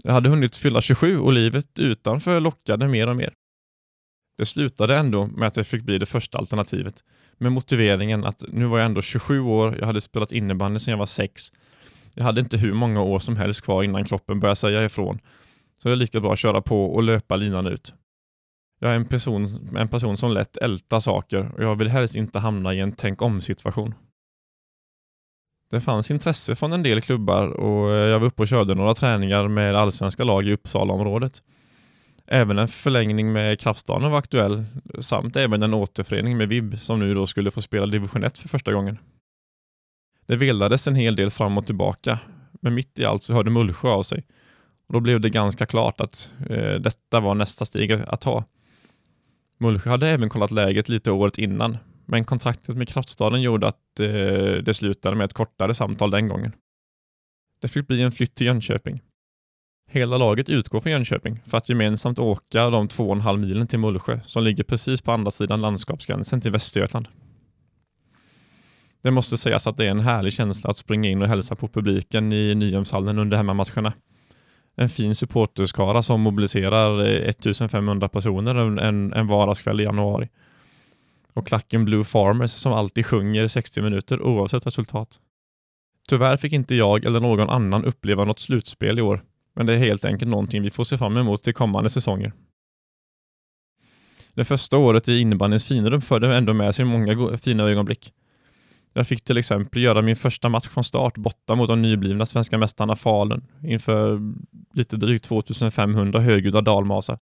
Jag 0.04 0.14
hade 0.14 0.30
hunnit 0.30 0.56
fylla 0.56 0.82
27 0.82 1.20
och 1.20 1.34
livet 1.34 1.80
utanför 1.80 2.40
lockade 2.40 2.88
mer 2.88 3.08
och 3.08 3.16
mer. 3.16 3.34
Det 4.38 4.46
slutade 4.46 4.98
ändå 4.98 5.28
med 5.28 5.48
att 5.48 5.58
jag 5.58 5.68
fick 5.68 5.84
bli 5.84 5.98
det 5.98 6.06
första 6.06 6.38
alternativet 6.38 7.04
med 7.38 7.52
motiveringen 7.52 8.26
att 8.26 8.44
nu 8.48 8.66
var 8.66 8.78
jag 8.78 8.86
ändå 8.86 9.02
27 9.02 9.40
år, 9.40 9.78
jag 9.80 9.86
hade 9.86 10.02
spelat 10.02 10.32
innebandy 10.32 10.80
sedan 10.80 10.92
jag 10.92 10.98
var 10.98 11.06
6. 11.06 11.52
Jag 12.16 12.24
hade 12.24 12.42
inte 12.42 12.58
hur 12.58 12.74
många 12.74 13.02
år 13.02 13.20
som 13.20 13.38
helst 13.38 13.62
kvar 13.62 13.84
innan 13.84 14.06
kroppen 14.06 14.40
började 14.40 14.56
säga 14.56 14.86
ifrån. 14.86 15.20
Så 15.82 15.88
det 15.88 15.94
är 15.94 15.96
lika 15.96 16.20
bra 16.20 16.34
att 16.34 16.40
köra 16.40 16.62
på 16.62 16.86
och 16.86 17.04
löpa 17.04 17.36
linan 17.36 17.68
ut. 17.68 17.94
Jag 18.80 18.92
är 18.92 18.96
en 18.96 19.06
person, 19.06 19.48
en 19.78 19.88
person 19.88 20.18
som 20.18 20.32
lätt 20.32 20.58
ältar 20.58 21.00
saker 21.00 21.52
och 21.56 21.64
jag 21.64 21.76
vill 21.76 21.88
helst 21.88 22.16
inte 22.16 22.40
hamna 22.40 22.74
i 22.74 22.80
en 22.80 22.92
tänk 22.92 23.22
om 23.22 23.42
situation. 23.42 23.94
Det 25.70 25.82
fanns 25.82 26.12
intresse 26.12 26.56
från 26.56 26.74
en 26.74 26.84
del 26.84 27.02
klubbar 27.02 27.48
och 27.48 27.92
jag 27.92 28.20
var 28.20 28.28
uppe 28.28 28.42
och 28.42 28.48
körde 28.48 28.76
några 28.76 28.94
träningar 28.94 29.48
med 29.48 29.76
allsvenska 29.76 30.24
lag 30.24 30.48
i 30.48 30.54
Uppsalaområdet. 30.54 31.44
Även 32.28 32.58
en 32.58 32.68
förlängning 32.68 33.34
med 33.34 33.60
Kraftstaden 33.60 34.12
var 34.12 34.20
aktuell 34.20 34.66
samt 35.00 35.36
även 35.36 35.64
en 35.64 35.74
återförening 35.74 36.38
med 36.38 36.50
VIB 36.50 36.80
som 36.80 37.00
nu 37.00 37.14
då 37.14 37.28
skulle 37.28 37.52
få 37.52 37.62
spela 37.62 37.86
division 37.86 38.24
1 38.24 38.38
för 38.38 38.48
första 38.48 38.74
gången. 38.74 38.98
Det 40.26 40.36
velades 40.36 40.88
en 40.88 40.96
hel 40.96 41.16
del 41.16 41.30
fram 41.32 41.58
och 41.58 41.66
tillbaka, 41.66 42.20
men 42.62 42.74
mitt 42.74 43.00
i 43.00 43.06
allt 43.06 43.24
så 43.24 43.34
hörde 43.34 43.52
Mullsjö 43.52 43.90
av 43.90 44.04
sig. 44.04 44.26
Och 44.88 44.94
då 44.94 45.00
blev 45.00 45.22
det 45.22 45.30
ganska 45.30 45.66
klart 45.66 46.02
att 46.02 46.34
eh, 46.50 46.74
detta 46.74 47.20
var 47.20 47.36
nästa 47.36 47.66
steg 47.66 47.92
att 47.92 48.22
ta. 48.22 48.44
Mullsjö 49.58 49.90
hade 49.90 50.10
även 50.10 50.30
kollat 50.30 50.52
läget 50.52 50.90
lite 50.90 51.12
året 51.12 51.38
innan, 51.38 51.78
men 52.06 52.26
kontraktet 52.26 52.78
med 52.78 52.90
Kraftstaden 52.90 53.42
gjorde 53.42 53.68
att 53.68 54.00
eh, 54.00 54.08
det 54.64 54.74
slutade 54.74 55.16
med 55.16 55.26
ett 55.26 55.34
kortare 55.34 55.74
samtal 55.74 56.12
den 56.12 56.28
gången. 56.28 56.52
Det 57.62 57.68
fick 57.68 57.88
bli 57.88 58.02
en 58.02 58.12
flytt 58.12 58.36
till 58.36 58.48
Jönköping. 58.48 59.02
Hela 59.92 60.18
laget 60.18 60.50
utgår 60.50 60.82
från 60.82 60.92
Jönköping 60.92 61.40
för 61.46 61.58
att 61.58 61.70
gemensamt 61.70 62.20
åka 62.20 62.70
de 62.70 62.88
två 62.88 63.08
och 63.08 63.16
en 63.16 63.22
halv 63.22 63.40
milen 63.40 63.68
till 63.68 63.80
Mullsjö 63.80 64.20
som 64.26 64.44
ligger 64.44 64.64
precis 64.64 65.02
på 65.02 65.12
andra 65.12 65.32
sidan 65.32 65.62
landskapsgränsen 65.62 66.42
till 66.42 66.52
Västergötland. 66.52 67.08
Det 69.06 69.12
måste 69.12 69.38
sägas 69.38 69.68
att 69.68 69.78
det 69.78 69.86
är 69.86 69.92
en 69.92 70.00
härlig 70.00 70.34
känsla 70.34 70.70
att 70.70 70.78
springa 70.78 71.10
in 71.10 71.22
och 71.22 71.28
hälsa 71.28 71.56
på 71.56 71.68
publiken 71.68 72.34
i 72.34 72.56
Nyhemshallen 72.56 73.20
under 73.20 73.38
hemmamatcherna. 73.38 73.94
En 74.76 74.90
fin 74.90 75.16
supporterskara 75.16 76.02
som 76.02 76.22
mobiliserar 76.22 77.06
1500 77.06 78.10
personer 78.10 78.56
en, 78.56 79.14
en 79.14 79.28
vardagskväll 79.28 79.82
i 79.82 79.84
januari. 79.84 80.30
Och 81.34 81.48
klacken 81.48 81.86
Blue 81.86 82.04
Farmers 82.04 82.52
som 82.52 82.74
alltid 82.74 83.06
sjunger 83.06 83.48
60 83.48 83.82
minuter 83.82 84.22
oavsett 84.22 84.68
resultat. 84.68 85.20
Tyvärr 86.10 86.38
fick 86.38 86.54
inte 86.54 86.76
jag 86.76 87.06
eller 87.06 87.20
någon 87.20 87.50
annan 87.50 87.86
uppleva 87.86 88.26
något 88.26 88.40
slutspel 88.40 89.00
i 89.00 89.02
år 89.02 89.24
men 89.56 89.66
det 89.66 89.74
är 89.74 89.78
helt 89.78 90.06
enkelt 90.06 90.32
någonting 90.32 90.64
vi 90.64 90.70
får 90.70 90.84
se 90.84 90.98
fram 90.98 91.18
emot 91.18 91.44
till 91.44 91.54
kommande 91.54 91.90
säsonger. 91.90 92.34
Det 94.34 94.46
första 94.46 94.78
året 94.78 95.10
i 95.10 95.20
innebandyns 95.20 95.68
finrum 95.68 96.02
förde 96.02 96.36
ändå 96.36 96.54
med 96.54 96.76
sig 96.76 96.86
många 96.86 97.38
fina 97.38 97.64
ögonblick. 97.64 98.14
Jag 98.98 99.08
fick 99.08 99.24
till 99.24 99.38
exempel 99.38 99.82
göra 99.82 100.02
min 100.02 100.16
första 100.16 100.50
match 100.50 100.68
från 100.68 100.84
start 100.84 101.18
borta 101.18 101.56
mot 101.56 101.68
de 101.68 101.82
nyblivna 101.82 102.26
svenska 102.26 102.58
mästarna 102.58 102.96
Falun 102.96 103.48
inför 103.64 104.20
lite 104.74 104.98
drygt 104.98 105.26
2500 105.26 106.20
högljudda 106.20 106.62
dalmasar. 106.62 107.20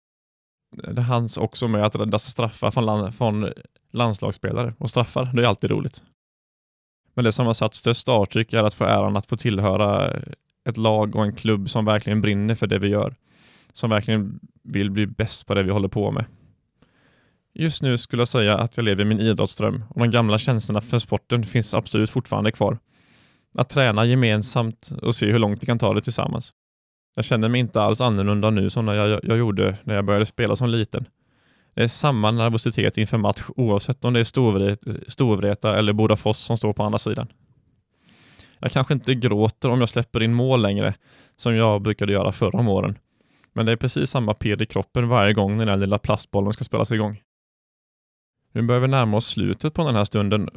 Det 0.77 1.01
hanns 1.01 1.37
också 1.37 1.69
med 1.69 1.85
att 1.85 1.97
rädda 1.97 2.19
straffar 2.19 2.71
från, 2.71 2.87
land, 2.87 3.15
från 3.15 3.53
landslagsspelare 3.93 4.75
och 4.79 4.91
straffar, 4.91 5.25
det 5.25 5.43
är 5.43 5.47
alltid 5.47 5.71
roligt. 5.71 6.03
Men 7.15 7.25
det 7.25 7.33
som 7.33 7.47
har 7.47 7.55
satt 7.55 7.75
störst 7.75 8.09
avtryck 8.09 8.53
är 8.53 8.63
att 8.63 8.75
få 8.75 8.85
äran 8.85 9.17
att 9.17 9.27
få 9.27 9.37
tillhöra 9.37 10.17
ett 10.69 10.77
lag 10.77 11.17
och 11.17 11.25
en 11.25 11.37
klubb 11.37 11.71
som 11.71 11.85
verkligen 11.85 12.21
brinner 12.21 12.55
för 12.55 12.67
det 12.67 12.79
vi 12.79 12.89
gör. 12.89 13.15
Som 13.73 13.91
verkligen 13.91 14.41
vill 14.63 14.91
bli 14.91 15.07
bäst 15.07 15.47
på 15.47 15.55
det 15.55 15.63
vi 15.63 15.71
håller 15.71 15.89
på 15.89 16.11
med. 16.11 16.25
Just 17.55 17.83
nu 17.83 17.99
skulle 17.99 18.21
jag 18.21 18.29
säga 18.29 18.59
att 18.59 18.77
jag 18.77 18.85
lever 18.85 19.05
min 19.05 19.21
idrottsdröm 19.21 19.85
och 19.91 20.01
de 20.01 20.11
gamla 20.11 20.39
känslorna 20.39 20.81
för 20.81 20.99
sporten 20.99 21.45
finns 21.45 21.75
absolut 21.75 22.11
fortfarande 22.11 22.53
kvar. 22.53 22.79
Att 23.55 23.69
träna 23.69 24.05
gemensamt 24.05 24.91
och 25.03 25.15
se 25.15 25.33
hur 25.33 25.39
långt 25.39 25.63
vi 25.63 25.67
kan 25.67 25.79
ta 25.79 25.95
det 25.95 26.01
tillsammans. 26.01 26.53
Jag 27.15 27.25
känner 27.25 27.49
mig 27.49 27.61
inte 27.61 27.83
alls 27.83 28.01
annorlunda 28.01 28.51
nu 28.51 28.71
som 28.71 28.87
när 28.87 28.95
jag, 28.95 29.21
jag 29.23 29.39
gjorde 29.39 29.77
när 29.85 29.95
jag 29.95 30.05
började 30.05 30.27
spela 30.27 30.57
som 30.57 30.69
liten. 30.69 31.05
Det 31.75 31.83
är 31.83 31.89
samma 31.89 32.31
nervositet 32.31 32.99
inför 32.99 33.19
match 33.19 33.43
oavsett 33.57 34.05
om 34.05 34.13
det 34.13 34.21
är 34.21 34.25
Storvreta, 34.25 34.93
Storvreta 35.07 35.79
eller 35.79 35.93
Bodafors 35.93 36.37
som 36.37 36.57
står 36.57 36.73
på 36.73 36.83
andra 36.83 36.99
sidan. 36.99 37.27
Jag 38.59 38.73
kanske 38.73 38.95
inte 38.95 39.15
gråter 39.15 39.71
om 39.71 39.81
jag 39.81 39.89
släpper 39.89 40.23
in 40.23 40.35
mål 40.35 40.63
längre, 40.63 40.95
som 41.37 41.55
jag 41.55 41.83
brukade 41.83 42.13
göra 42.13 42.33
förra 42.33 42.59
om 42.59 42.69
åren. 42.69 42.99
Men 43.53 43.67
det 43.67 43.73
är 43.73 43.77
precis 43.77 44.11
samma 44.11 44.35
pirr 44.35 44.63
i 44.63 44.67
kroppen 44.67 45.09
varje 45.09 45.33
gång 45.33 45.59
den 45.59 45.67
där 45.67 45.77
lilla 45.77 45.99
plastbollen 45.99 46.53
ska 46.53 46.65
spelas 46.65 46.93
igång. 46.93 47.21
Nu 48.59 48.63
börjar 48.63 48.81
vi 48.81 48.89
närma 48.89 49.17
oss 49.17 49.27
slutet 49.27 49.75
på 49.75 49.87
den 49.87 49.95
här 49.95 50.05
stunden 50.05 50.49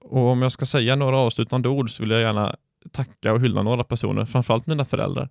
och 0.00 0.26
om 0.26 0.42
jag 0.42 0.52
ska 0.52 0.66
säga 0.66 0.96
några 0.96 1.18
avslutande 1.18 1.68
ord 1.68 1.90
så 1.90 2.02
vill 2.02 2.10
jag 2.10 2.20
gärna 2.20 2.56
tacka 2.92 3.32
och 3.32 3.40
hylla 3.40 3.62
några 3.62 3.84
personer, 3.84 4.24
framförallt 4.24 4.66
mina 4.66 4.84
föräldrar. 4.84 5.28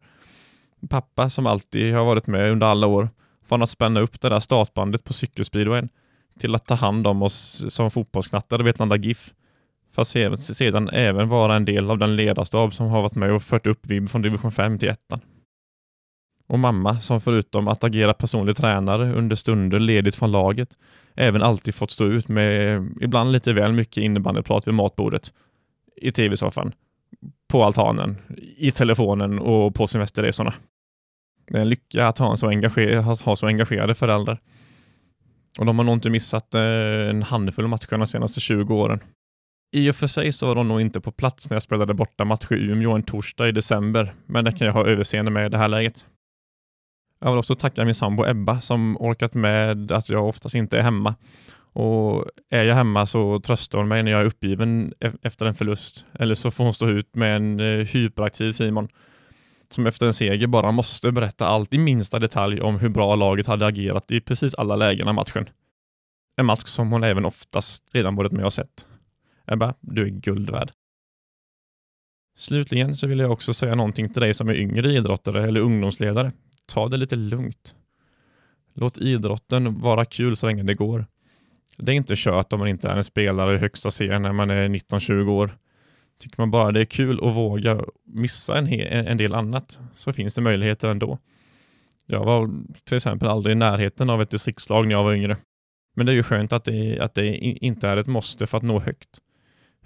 Pappa 0.89 1.29
som 1.29 1.47
alltid 1.47 1.93
har 1.93 2.05
varit 2.05 2.27
med 2.27 2.51
under 2.51 2.67
alla 2.67 2.87
år, 2.87 3.09
från 3.47 3.61
att 3.61 3.69
spänna 3.69 3.99
upp 3.99 4.21
det 4.21 4.29
där 4.29 4.39
startbandet 4.39 5.03
på 5.03 5.13
cykelspeedwayen 5.13 5.89
till 6.39 6.55
att 6.55 6.65
ta 6.65 6.75
hand 6.75 7.07
om 7.07 7.21
oss 7.21 7.63
som 7.69 7.91
fotbollsknattar 7.91 8.59
i 8.59 8.63
Vetlanda 8.63 8.95
GIF 8.95 9.33
för 9.95 10.01
att 10.01 10.39
sedan 10.39 10.89
även 10.89 11.29
vara 11.29 11.55
en 11.55 11.65
del 11.65 11.91
av 11.91 11.97
den 11.97 12.15
ledarstab 12.15 12.73
som 12.73 12.87
har 12.87 13.01
varit 13.01 13.15
med 13.15 13.31
och 13.31 13.43
fört 13.43 13.67
upp 13.67 13.87
VIB 13.87 14.09
från 14.09 14.21
division 14.21 14.51
5 14.51 14.79
till 14.79 14.89
1. 14.89 14.99
Och 16.47 16.59
mamma 16.59 16.99
som 16.99 17.21
förutom 17.21 17.67
att 17.67 17.83
agera 17.83 18.13
personlig 18.13 18.55
tränare 18.55 19.13
under 19.13 19.35
stunder 19.35 19.79
ledigt 19.79 20.15
från 20.15 20.31
laget 20.31 20.77
även 21.17 21.41
alltid 21.41 21.75
fått 21.75 21.91
stå 21.91 22.05
ut 22.05 22.27
med 22.27 22.81
ibland 23.01 23.31
lite 23.31 23.53
väl 23.53 23.73
mycket 23.73 24.03
innebandyprat 24.03 24.67
vid 24.67 24.73
matbordet, 24.73 25.33
i 25.95 26.11
tv-soffan, 26.11 26.73
på 27.47 27.63
altanen, 27.63 28.17
i 28.57 28.71
telefonen 28.71 29.39
och 29.39 29.75
på 29.75 29.87
semesterresorna. 29.87 30.53
Det 31.47 31.57
är 31.57 31.61
en 31.61 31.69
lycka 31.69 32.07
att 32.07 32.17
ha, 32.17 32.31
en 32.31 32.37
så, 32.37 32.47
engager 32.47 33.11
att 33.11 33.21
ha 33.21 33.35
så 33.35 33.47
engagerade 33.47 33.95
föräldrar. 33.95 34.41
Och 35.59 35.65
de 35.65 35.77
har 35.77 35.85
nog 35.85 35.95
inte 35.95 36.09
missat 36.09 36.55
eh, 36.55 36.61
en 37.09 37.23
handfull 37.23 37.67
matcher 37.67 37.97
de 37.97 38.07
senaste 38.07 38.39
20 38.39 38.75
åren. 38.75 38.99
I 39.71 39.91
och 39.91 39.95
för 39.95 40.07
sig 40.07 40.31
så 40.31 40.47
var 40.47 40.55
de 40.55 40.67
nog 40.67 40.81
inte 40.81 41.01
på 41.01 41.11
plats 41.11 41.49
när 41.49 41.55
jag 41.55 41.63
spelade 41.63 41.93
borta 41.93 42.25
match 42.25 42.47
i 42.51 42.55
Umeå 42.55 42.91
en 42.91 43.03
torsdag 43.03 43.47
i 43.47 43.51
december, 43.51 44.13
men 44.25 44.45
det 44.45 44.51
kan 44.51 44.67
jag 44.67 44.73
ha 44.73 44.85
överseende 44.85 45.31
med 45.31 45.45
i 45.45 45.49
det 45.49 45.57
här 45.57 45.67
läget. 45.67 46.05
Jag 47.19 47.31
vill 47.31 47.39
också 47.39 47.55
tacka 47.55 47.85
min 47.85 47.95
sambo 47.95 48.25
Ebba 48.25 48.61
som 48.61 48.97
orkat 48.99 49.33
med 49.33 49.91
att 49.91 50.09
jag 50.09 50.27
oftast 50.27 50.55
inte 50.55 50.77
är 50.77 50.81
hemma. 50.81 51.15
Och 51.73 52.25
är 52.49 52.63
jag 52.63 52.75
hemma 52.75 53.05
så 53.05 53.39
tröstar 53.39 53.77
hon 53.77 53.87
mig 53.87 54.03
när 54.03 54.11
jag 54.11 54.21
är 54.21 54.25
uppgiven 54.25 54.93
efter 55.21 55.45
en 55.45 55.55
förlust. 55.55 56.05
Eller 56.13 56.35
så 56.35 56.51
får 56.51 56.63
hon 56.63 56.73
stå 56.73 56.89
ut 56.89 57.15
med 57.15 57.35
en 57.35 57.59
eh, 57.59 57.85
hyperaktiv 57.85 58.51
Simon 58.51 58.87
som 59.69 59.87
efter 59.87 60.05
en 60.05 60.13
seger 60.13 60.47
bara 60.47 60.71
måste 60.71 61.11
berätta 61.11 61.47
allt 61.47 61.73
i 61.73 61.77
minsta 61.77 62.19
detalj 62.19 62.61
om 62.61 62.79
hur 62.79 62.89
bra 62.89 63.15
laget 63.15 63.47
hade 63.47 63.65
agerat 63.65 64.11
i 64.11 64.21
precis 64.21 64.55
alla 64.55 64.75
lägen 64.75 65.07
av 65.07 65.15
matchen. 65.15 65.49
En 66.37 66.45
match 66.45 66.65
som 66.65 66.91
hon 66.91 67.03
även 67.03 67.25
oftast 67.25 67.83
redan 67.91 68.15
varit 68.15 68.31
med 68.31 68.45
och 68.45 68.53
sett. 68.53 68.85
Ebba, 69.47 69.73
du 69.79 70.03
är 70.03 70.09
guld 70.09 70.49
värd. 70.49 70.71
Slutligen 72.37 72.95
så 72.95 73.07
vill 73.07 73.19
jag 73.19 73.31
också 73.31 73.53
säga 73.53 73.75
någonting 73.75 74.09
till 74.09 74.21
dig 74.21 74.33
som 74.33 74.49
är 74.49 74.53
yngre 74.53 74.93
idrottare 74.93 75.47
eller 75.47 75.59
ungdomsledare. 75.59 76.31
Ta 76.67 76.89
det 76.89 76.97
lite 76.97 77.15
lugnt. 77.15 77.75
Låt 78.73 78.97
idrotten 78.97 79.79
vara 79.81 80.05
kul 80.05 80.35
så 80.35 80.45
länge 80.45 80.63
det 80.63 80.73
går. 80.73 81.05
Det 81.77 81.91
är 81.91 81.95
inte 81.95 82.13
kört 82.17 82.53
om 82.53 82.59
man 82.59 82.67
inte 82.67 82.89
är 82.89 82.95
en 82.95 83.03
spelare 83.03 83.55
i 83.55 83.59
högsta 83.59 83.91
serien 83.91 84.21
när 84.21 84.33
man 84.33 84.49
är 84.49 84.69
19-20 84.69 85.29
år. 85.29 85.57
Tycker 86.19 86.41
man 86.41 86.51
bara 86.51 86.71
det 86.71 86.79
är 86.79 86.85
kul 86.85 87.19
och 87.19 87.35
våga 87.35 87.81
missa 88.05 88.57
en, 88.57 88.67
en 89.07 89.17
del 89.17 89.33
annat 89.33 89.79
så 89.93 90.13
finns 90.13 90.35
det 90.35 90.41
möjligheter 90.41 90.89
ändå. 90.89 91.19
Jag 92.05 92.25
var 92.25 92.51
till 92.83 92.95
exempel 92.95 93.27
aldrig 93.27 93.51
i 93.51 93.55
närheten 93.55 94.09
av 94.09 94.21
ett 94.21 94.29
distriktslag 94.29 94.87
när 94.87 94.95
jag 94.95 95.03
var 95.03 95.13
yngre. 95.13 95.37
Men 95.95 96.05
det 96.05 96.11
är 96.11 96.15
ju 96.15 96.23
skönt 96.23 96.53
att 96.53 96.65
det, 96.65 96.99
att 96.99 97.13
det 97.13 97.37
inte 97.37 97.87
är 97.87 97.97
ett 97.97 98.07
måste 98.07 98.47
för 98.47 98.57
att 98.57 98.63
nå 98.63 98.79
högt 98.79 99.21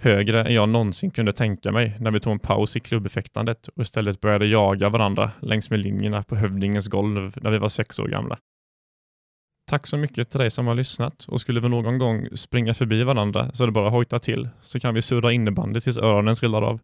högre 0.02 0.44
än 0.44 0.54
jag 0.54 0.68
någonsin 0.68 1.10
kunde 1.10 1.32
tänka 1.32 1.72
mig 1.72 1.96
när 2.00 2.10
vi 2.10 2.20
tog 2.20 2.32
en 2.32 2.38
paus 2.38 2.76
i 2.76 2.80
klubbfäktandet 2.80 3.68
och 3.68 3.82
istället 3.82 4.20
började 4.20 4.46
jaga 4.46 4.88
varandra 4.88 5.30
längs 5.40 5.70
med 5.70 5.80
linjerna 5.80 6.22
på 6.22 6.36
Hövdingens 6.36 6.88
golv 6.88 7.38
när 7.42 7.50
vi 7.50 7.58
var 7.58 7.68
sex 7.68 7.98
år 7.98 8.08
gamla. 8.08 8.38
Tack 9.70 9.86
så 9.86 9.96
mycket 9.96 10.30
till 10.30 10.40
dig 10.40 10.50
som 10.50 10.66
har 10.66 10.74
lyssnat 10.74 11.24
och 11.28 11.40
skulle 11.40 11.60
vi 11.60 11.68
någon 11.68 11.98
gång 11.98 12.28
springa 12.36 12.74
förbi 12.74 13.02
varandra 13.02 13.52
så 13.52 13.64
är 13.64 13.66
det 13.66 13.72
bara 13.72 13.86
att 13.86 13.92
hojta 13.92 14.18
till 14.18 14.48
så 14.60 14.80
kan 14.80 14.94
vi 14.94 15.02
surra 15.02 15.32
innebandy 15.32 15.80
tills 15.80 15.98
öronen 15.98 16.36
trillar 16.36 16.62
av. 16.62 16.80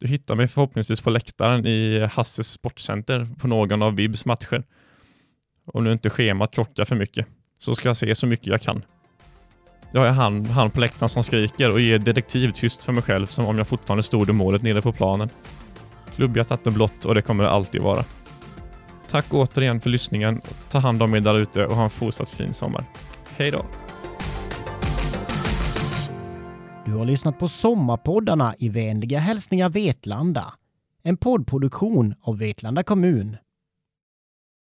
Du 0.00 0.08
hittar 0.08 0.34
mig 0.34 0.48
förhoppningsvis 0.48 1.00
på 1.00 1.10
läktaren 1.10 1.66
i 1.66 2.06
Hasses 2.12 2.48
sportcenter 2.48 3.26
på 3.38 3.48
någon 3.48 3.82
av 3.82 3.96
Vibs 3.96 4.24
matcher. 4.24 4.64
Om 5.64 5.84
nu 5.84 5.92
inte 5.92 6.10
schemat 6.10 6.54
krockar 6.54 6.84
för 6.84 6.96
mycket, 6.96 7.26
så 7.58 7.74
ska 7.74 7.88
jag 7.88 7.96
se 7.96 8.14
så 8.14 8.26
mycket 8.26 8.46
jag 8.46 8.60
kan. 8.60 8.82
Jag 9.94 10.12
han, 10.12 10.44
han 10.44 10.70
på 10.70 10.80
läktaren 10.80 11.08
som 11.08 11.24
skriker 11.24 11.72
och 11.72 11.80
ger 11.80 11.98
detektiv 11.98 12.50
tyst 12.50 12.84
för 12.84 12.92
mig 12.92 13.02
själv 13.02 13.26
som 13.26 13.46
om 13.46 13.58
jag 13.58 13.68
fortfarande 13.68 14.02
stod 14.02 14.28
i 14.28 14.32
målet 14.32 14.62
nere 14.62 14.82
på 14.82 14.92
planen. 14.92 15.28
Klubbhjärtat 16.14 16.66
är 16.66 16.70
blått 16.70 17.04
och 17.04 17.14
det 17.14 17.22
kommer 17.22 17.44
det 17.44 17.50
alltid 17.50 17.82
vara. 17.82 18.04
Tack 19.08 19.34
återigen 19.34 19.80
för 19.80 19.90
lyssningen. 19.90 20.40
Ta 20.70 20.78
hand 20.78 21.02
om 21.02 21.14
er 21.14 21.20
där 21.20 21.34
ute 21.34 21.66
och 21.66 21.76
ha 21.76 21.84
en 21.84 21.90
fortsatt 21.90 22.28
fin 22.28 22.54
sommar. 22.54 22.84
Hej 23.36 23.50
då! 23.50 23.64
Du 26.84 26.92
har 26.92 27.04
lyssnat 27.04 27.38
på 27.38 27.48
Sommarpoddarna 27.48 28.54
i 28.58 28.68
vänliga 28.68 29.18
hälsningar 29.18 29.68
Vetlanda. 29.68 30.54
En 31.02 31.16
poddproduktion 31.16 32.14
av 32.22 32.38
Vetlanda 32.38 32.82
kommun. 32.82 33.36